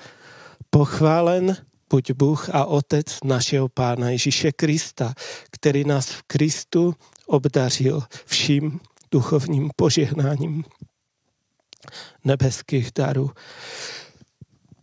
[0.71, 1.57] Pochválen
[1.91, 5.14] buď Bůh a Otec našeho Pána Ježíše Krista,
[5.51, 6.95] který nás v Kristu
[7.27, 8.81] obdařil vším
[9.12, 10.64] duchovním požehnáním
[12.25, 13.31] nebeských darů.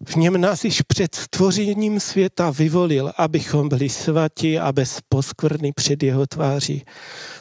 [0.06, 6.04] V něm nás již před stvořením světa vyvolil, abychom byli svatí a bez poskvrny před
[6.04, 6.86] jeho tváří.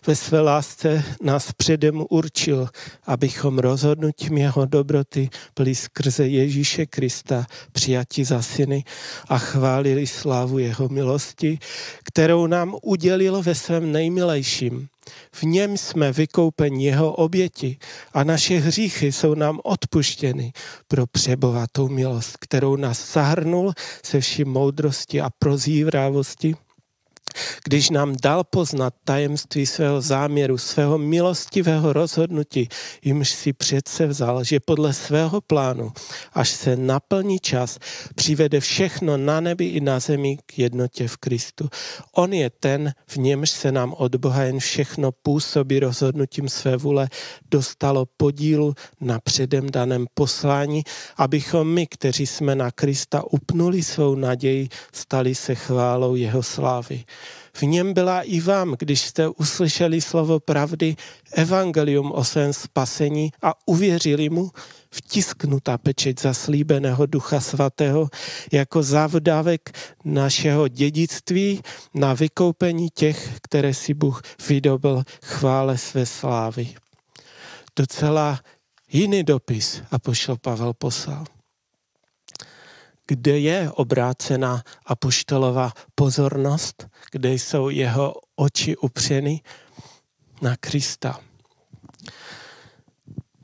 [0.07, 2.69] Ve své lásce nás předem určil,
[3.07, 8.85] abychom rozhodnutím jeho dobroty byli skrze Ježíše Krista přijati za syny
[9.29, 11.59] a chválili slávu jeho milosti,
[12.05, 14.89] kterou nám udělil ve svém nejmilejším
[15.35, 17.79] v něm jsme vykoupeni jeho oběti
[18.13, 20.53] a naše hříchy jsou nám odpuštěny
[20.89, 23.73] pro přebohatou milost, kterou nás zahrnul
[24.05, 26.55] se vším moudrosti a prozívrávosti
[27.65, 32.69] když nám dal poznat tajemství svého záměru, svého milostivého rozhodnutí,
[33.05, 35.93] jimž si přece vzal, že podle svého plánu,
[36.33, 37.79] až se naplní čas,
[38.15, 41.69] přivede všechno na nebi i na zemi k jednotě v Kristu.
[42.17, 47.09] On je ten, v němž se nám od Boha jen všechno působí rozhodnutím své vůle,
[47.51, 50.83] dostalo podílu na předem daném poslání,
[51.17, 57.05] abychom my, kteří jsme na Krista upnuli svou naději, stali se chválou jeho slávy.
[57.57, 60.97] V něm byla i vám, když jste uslyšeli slovo pravdy,
[61.33, 64.51] evangelium o svém spasení a uvěřili mu,
[64.91, 68.09] vtisknutá pečeť zaslíbeného Ducha Svatého
[68.53, 71.63] jako zavdávek našeho dědictví
[71.95, 76.75] na vykoupení těch, které si Bůh vydobil chvále své slávy.
[77.77, 78.41] Docela
[78.93, 81.25] jiný dopis a pošel Pavel poslal
[83.13, 89.41] kde je obrácená apoštolová pozornost, kde jsou jeho oči upřeny
[90.43, 91.21] na Krista.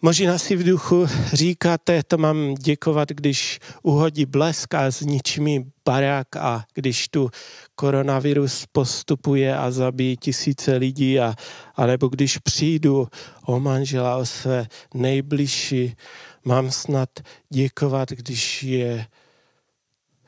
[0.03, 6.37] Možná si v duchu říkáte, to mám děkovat, když uhodí blesk a zničí mi barák
[6.37, 7.31] a když tu
[7.75, 11.35] koronavirus postupuje a zabíjí tisíce lidí a,
[11.77, 13.09] a nebo když přijdu
[13.47, 15.97] o manžela, o své nejbližší,
[16.45, 17.09] mám snad
[17.51, 19.07] děkovat, když je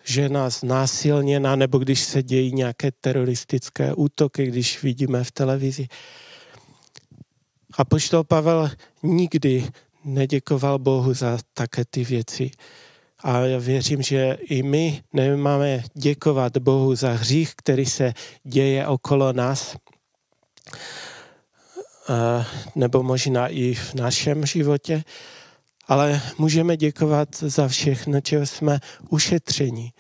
[0.05, 5.87] žena znásilněna, nebo když se dějí nějaké teroristické útoky, když vidíme v televizi.
[7.79, 8.71] A poštol Pavel
[9.03, 9.69] nikdy
[10.05, 12.51] neděkoval Bohu za také ty věci.
[13.23, 18.13] A já věřím, že i my nemáme děkovat Bohu za hřích, který se
[18.45, 19.77] děje okolo nás,
[22.75, 25.03] nebo možná i v našem životě,
[25.91, 28.79] ale můžeme děkovat za všechno, čeho jsme
[29.09, 29.93] ušetřeni.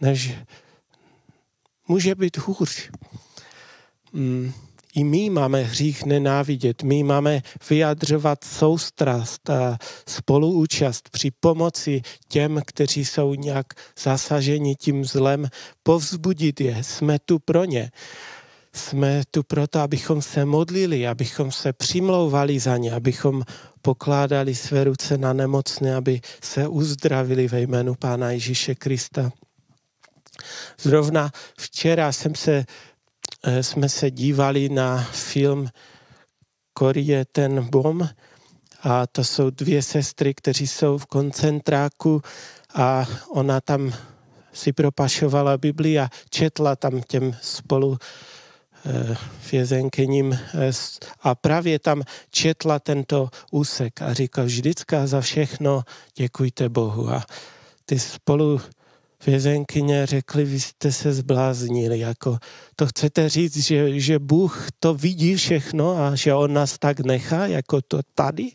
[0.00, 0.34] Než
[1.88, 2.90] může být hůř.
[4.12, 4.52] Mm,
[4.94, 9.78] I my máme hřích nenávidět, my máme vyjadřovat soustrast a
[10.08, 13.66] spoluúčast při pomoci těm, kteří jsou nějak
[14.02, 15.48] zasaženi tím zlem,
[15.82, 17.90] povzbudit je, jsme tu pro ně.
[18.72, 23.42] Jsme tu proto, abychom se modlili, abychom se přimlouvali za ně, abychom
[23.86, 29.30] pokládali své ruce na nemocné, aby se uzdravili ve jménu Pána Ježíše Krista.
[30.80, 32.64] Zrovna včera jsem se,
[33.44, 35.68] eh, jsme se dívali na film
[36.74, 38.08] Korie ten bom
[38.82, 42.22] a to jsou dvě sestry, kteří jsou v koncentráku
[42.74, 43.94] a ona tam
[44.52, 47.98] si propašovala Bibli a četla tam těm spolu
[48.88, 49.16] Eh,
[49.52, 50.70] vězenkyním eh,
[51.20, 55.82] a právě tam četla tento úsek a říkal vždycky za všechno
[56.16, 57.10] děkujte Bohu.
[57.10, 57.26] A
[57.86, 58.60] ty spolu
[59.26, 62.38] vězenkyně řekli, vy jste se zbláznili, jako
[62.76, 67.46] to chcete říct, že, že Bůh to vidí všechno a že On nás tak nechá,
[67.46, 68.50] jako to tady?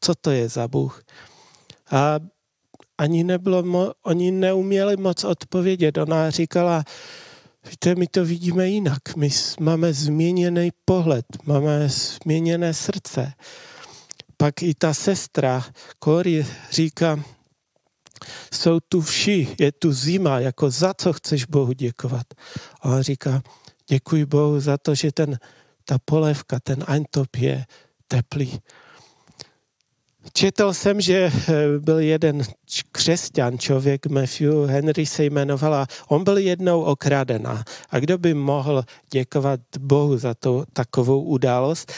[0.00, 1.02] Co to je za Bůh?
[1.90, 2.18] A
[2.98, 5.98] ani nebylo, mo, oni neuměli moc odpovědět.
[5.98, 6.84] Ona říkala,
[7.70, 9.16] Víte, my to vidíme jinak.
[9.16, 9.28] My
[9.60, 13.32] máme změněný pohled, máme změněné srdce.
[14.36, 15.64] Pak i ta sestra
[15.98, 17.24] Kori říká,
[18.54, 22.26] jsou tu vši, je tu zima, jako za co chceš Bohu děkovat.
[22.80, 23.42] A on říká,
[23.88, 25.38] děkuji Bohu za to, že ten,
[25.84, 27.64] ta polévka, ten eintop je
[28.08, 28.60] teplý.
[30.32, 32.42] Četl jsem, že eh, byl jeden
[32.92, 37.64] křesťan, člověk Matthew Henry se jmenoval a on byl jednou okradená.
[37.90, 41.92] A kdo by mohl děkovat Bohu za to, takovou událost?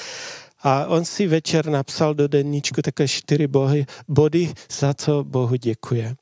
[0.63, 6.15] A on si večer napsal do denníčku také čtyři bohy, body, za co Bohu děkuje.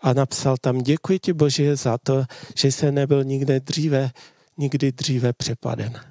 [0.00, 2.24] A napsal tam, děkuji ti Bože za to,
[2.56, 4.10] že se nebyl nikde dříve,
[4.58, 6.09] nikdy dříve přepaden.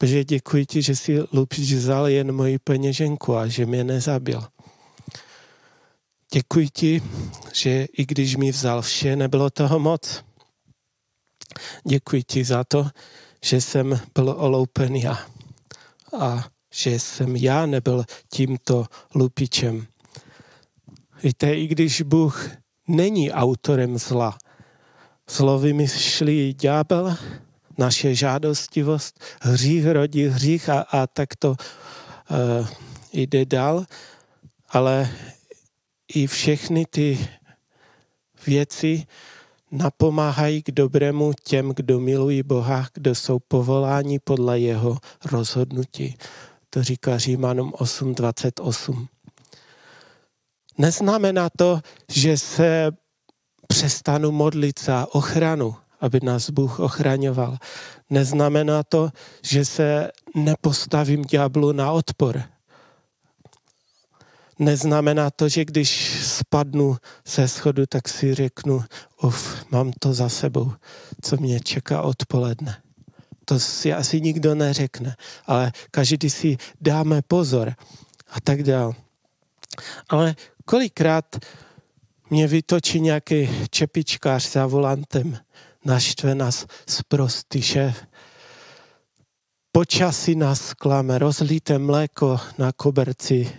[0.00, 4.44] Bože, děkuji ti, že si lupič vzal jen moji peněženku a že mě nezabil.
[6.32, 7.02] Děkuji ti,
[7.52, 10.24] že i když mi vzal vše, nebylo toho moc.
[11.84, 12.90] Děkuji ti za to,
[13.44, 15.26] že jsem byl oloupen já
[16.20, 19.86] a že jsem já nebyl tímto lupičem.
[21.22, 22.50] Víte, i když Bůh
[22.88, 24.38] není autorem zla,
[25.30, 27.16] zlo vymyšlí ďábel,
[27.78, 32.68] naše žádostivost, hřích rodí hřích a, a tak to uh,
[33.12, 33.84] jde dál,
[34.68, 35.10] ale
[36.14, 37.28] i všechny ty
[38.46, 39.06] věci
[39.70, 46.16] napomáhají k dobrému těm, kdo milují Boha, kdo jsou povoláni podle jeho rozhodnutí.
[46.70, 49.06] To říká Římanům 8.28.
[50.78, 52.90] Neznamená to, že se
[53.68, 57.58] přestanu modlit za ochranu, aby nás Bůh ochraňoval.
[58.10, 59.10] Neznamená to,
[59.42, 62.42] že se nepostavím ďáblu na odpor.
[64.58, 68.84] Neznamená to, že když spadnu ze schodu, tak si řeknu,
[69.22, 70.72] uf, mám to za sebou,
[71.22, 72.82] co mě čeká odpoledne.
[73.44, 75.16] To si asi nikdo neřekne,
[75.46, 77.74] ale každý si dáme pozor
[78.30, 78.94] a tak dále.
[80.08, 80.34] Ale
[80.64, 81.36] kolikrát
[82.30, 85.38] mě vytočí nějaký čepičkář za volantem
[85.86, 88.06] naštve nás zprostý šéf.
[89.72, 93.52] Počasí nás klame, rozlité mléko na koberci.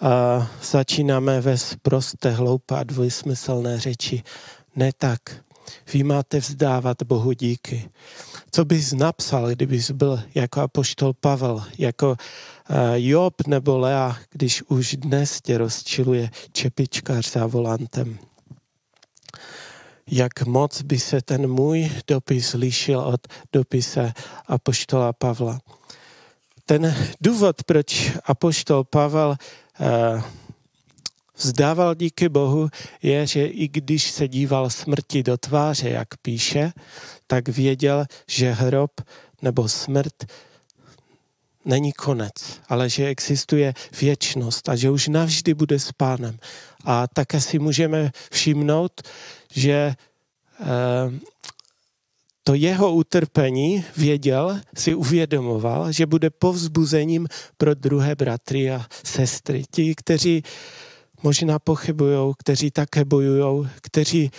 [0.00, 4.22] A začínáme ve sprosté, hloupá, dvojsmyslné řeči.
[4.76, 5.20] Ne tak.
[5.92, 7.90] Vy máte vzdávat Bohu díky.
[8.50, 12.16] Co bys napsal, kdybys byl jako apoštol Pavel, jako
[12.94, 18.18] Job nebo Lea, když už dnes tě rozčiluje čepičkář za volantem?
[20.10, 23.20] Jak moc by se ten můj dopis lišil od
[23.52, 24.12] dopise
[24.46, 25.60] Apoštola Pavla.
[26.66, 29.36] Ten důvod, proč Apoštol Pavel
[29.80, 30.22] eh,
[31.36, 32.68] vzdával díky Bohu,
[33.02, 36.72] je, že i když se díval smrti do tváře, jak píše,
[37.26, 39.00] tak věděl, že hrob
[39.42, 40.24] nebo smrt
[41.64, 46.38] není konec, ale že existuje věčnost a že už navždy bude s pánem.
[46.84, 49.02] A také si můžeme všimnout,
[49.54, 49.94] že
[50.60, 50.64] eh,
[52.44, 59.62] to jeho utrpení věděl, si uvědomoval, že bude povzbuzením pro druhé bratry a sestry.
[59.70, 60.42] Ti, kteří
[61.22, 64.30] možná pochybují, kteří také bojují, kteří,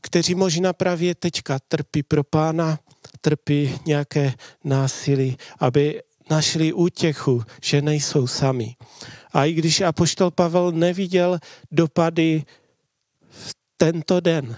[0.00, 2.78] kteří možná právě teďka trpí pro pána,
[3.20, 4.32] trpí nějaké
[4.64, 8.76] násilí, aby našli útěchu, že nejsou sami.
[9.32, 11.38] A i když apoštol Pavel neviděl
[11.70, 12.44] dopady
[13.78, 14.56] tento den,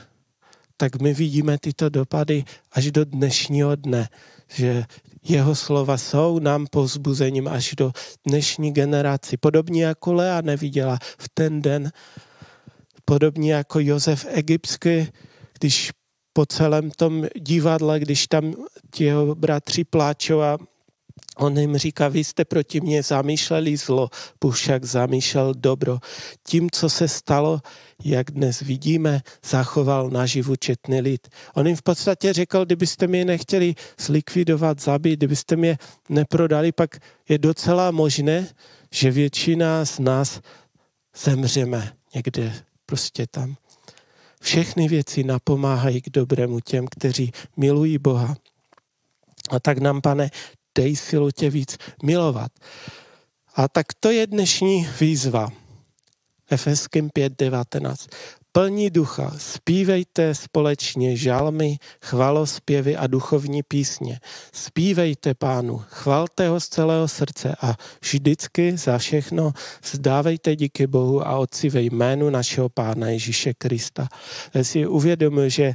[0.77, 4.09] tak my vidíme tyto dopady až do dnešního dne,
[4.49, 4.85] že
[5.23, 7.93] jeho slova jsou nám povzbuzením až do
[8.27, 9.37] dnešní generaci.
[9.37, 11.93] Podobně jako Lea neviděla v ten den,
[13.05, 15.09] podobně jako Josef Egyptský,
[15.59, 15.91] když
[16.33, 18.55] po celém tom divadle, když tam
[18.99, 20.59] jeho bratři pláčou a
[21.41, 24.09] On jim říká, vy jste proti mně zamýšleli zlo,
[24.41, 25.99] Bůh však zamýšlel dobro.
[26.47, 27.61] Tím, co se stalo,
[28.05, 31.28] jak dnes vidíme, zachoval naživu četný lid.
[31.55, 35.78] On jim v podstatě řekl, kdybyste mě nechtěli zlikvidovat, zabít, kdybyste mě
[36.09, 38.49] neprodali, pak je docela možné,
[38.93, 40.41] že většina z nás
[41.16, 42.53] zemřeme někde
[42.86, 43.55] prostě tam.
[44.43, 48.36] Všechny věci napomáhají k dobrému těm, kteří milují Boha.
[49.51, 50.30] A tak nám, pane,
[50.75, 52.53] dej silu tě víc milovat.
[53.55, 55.49] A tak to je dnešní výzva.
[56.51, 58.09] Efeským 5.19.
[58.53, 64.21] Plní ducha, zpívejte společně žalmy, chvalospěvy a duchovní písně.
[64.53, 69.53] Zpívejte pánu, chvalte ho z celého srdce a vždycky za všechno
[69.83, 74.09] vzdávejte díky Bohu a Otci ve jménu našeho pána Ježíše Krista.
[74.55, 75.73] Já si uvědomuji, že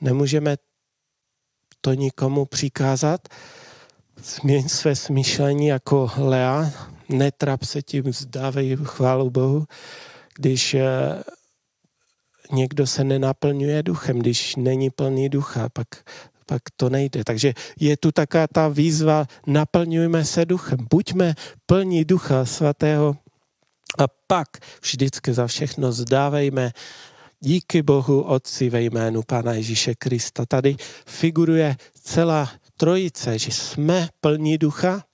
[0.00, 0.56] nemůžeme
[1.80, 3.28] to nikomu přikázat,
[4.22, 6.70] Změň své smýšlení jako Lea,
[7.08, 9.64] netrap se tím, vzdávej chválu Bohu,
[10.38, 10.84] když eh,
[12.52, 15.88] někdo se nenaplňuje duchem, když není plný ducha, pak
[16.46, 17.24] pak to nejde.
[17.24, 21.34] Takže je tu taká ta výzva, naplňujme se duchem, buďme
[21.66, 23.16] plní ducha svatého
[23.98, 24.48] a pak
[24.82, 26.72] vždycky za všechno zdávejme
[27.40, 30.46] díky Bohu Otci ve jménu Pána Ježíše Krista.
[30.46, 35.04] Tady figuruje celá trojice, že jsme plní ducha,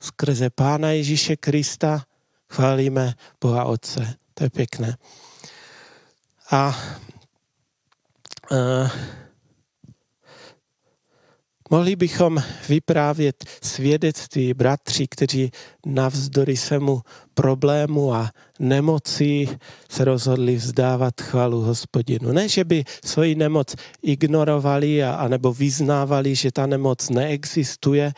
[0.00, 2.04] skrze Pána Ježíše Krista
[2.48, 4.14] chválíme Boha Otce.
[4.34, 4.96] To je pěkné.
[6.50, 6.76] A
[8.50, 8.90] uh,
[11.74, 15.50] mohli bychom vyprávět svědectví bratří, kteří
[15.86, 17.02] navzdory svému
[17.34, 19.48] problému a nemocí
[19.90, 22.32] se rozhodli vzdávat chvalu hospodinu.
[22.32, 28.12] Ne, že by svoji nemoc ignorovali a, anebo vyznávali, že ta nemoc neexistuje,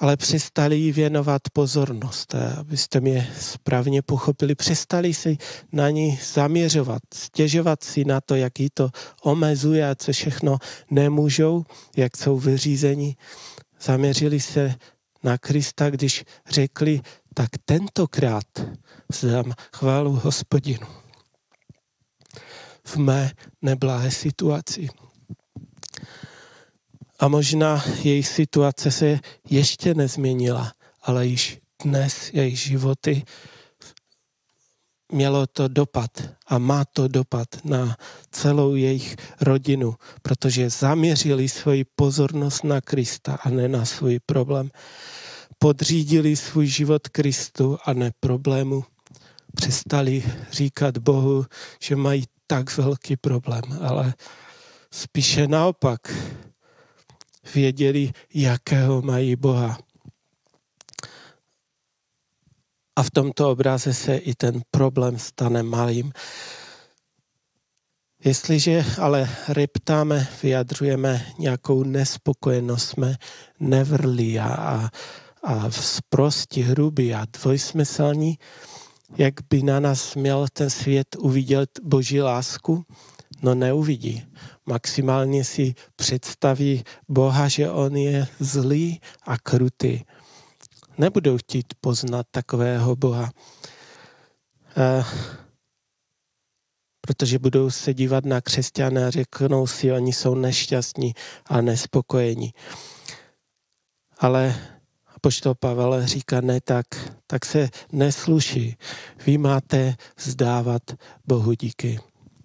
[0.00, 4.54] ale přestali jí věnovat pozornost, abyste mě správně pochopili.
[4.54, 5.38] Přestali si
[5.72, 8.90] na ní zaměřovat, stěžovat si na to, jak jí to
[9.22, 10.58] omezuje a co všechno
[10.90, 11.64] nemůžou,
[11.96, 13.16] jak jsou vyřízeni.
[13.80, 14.74] Zaměřili se
[15.22, 17.00] na Krista, když řekli,
[17.34, 18.46] tak tentokrát
[19.12, 20.86] vzdám chválu hospodinu
[22.84, 23.32] v mé
[23.62, 24.88] neblahé situaci.
[27.20, 33.22] A možná její situace se ještě nezměnila, ale již dnes její životy
[35.12, 36.10] mělo to dopad
[36.46, 37.96] a má to dopad na
[38.30, 44.70] celou jejich rodinu, protože zaměřili svoji pozornost na Krista a ne na svůj problém.
[45.58, 48.84] Podřídili svůj život Kristu a ne problému.
[49.54, 51.46] Přestali říkat Bohu,
[51.82, 54.14] že mají tak velký problém, ale
[54.90, 56.00] spíše naopak
[57.54, 59.78] věděli, jakého mají Boha.
[62.96, 66.12] A v tomto obraze se i ten problém stane malým.
[68.24, 73.16] Jestliže ale reptáme, vyjadřujeme nějakou nespokojenost, jsme
[73.60, 74.90] nevrlí a, a,
[75.42, 78.38] a zprosti, hrubí a dvojsmyslní,
[79.18, 82.84] jak by na nás měl ten svět uvidět boží lásku?
[83.42, 84.22] No neuvidí
[84.70, 90.00] maximálně si představí Boha, že on je zlý a krutý.
[90.98, 93.30] Nebudou chtít poznat takového Boha.
[94.76, 95.04] E,
[97.00, 101.14] protože budou se dívat na křesťany a řeknou si, oni jsou nešťastní
[101.46, 102.54] a nespokojení.
[104.18, 104.54] Ale
[105.20, 106.86] poštol Pavel říká, ne tak,
[107.26, 108.76] tak se nesluší.
[109.26, 110.82] Vy máte vzdávat
[111.26, 112.00] Bohu díky.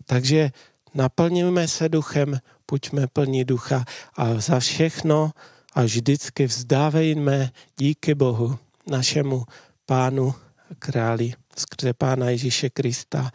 [0.05, 0.51] Takže
[0.95, 2.39] naplníme se duchem,
[2.71, 3.85] buďme plní ducha
[4.15, 5.31] a za všechno
[5.73, 9.45] a vždycky vzdávejme díky Bohu, našemu
[9.85, 10.35] Pánu
[10.79, 13.31] králi, skrze Pána Ježíše Krista.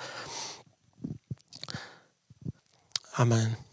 [3.15, 3.70] Amen.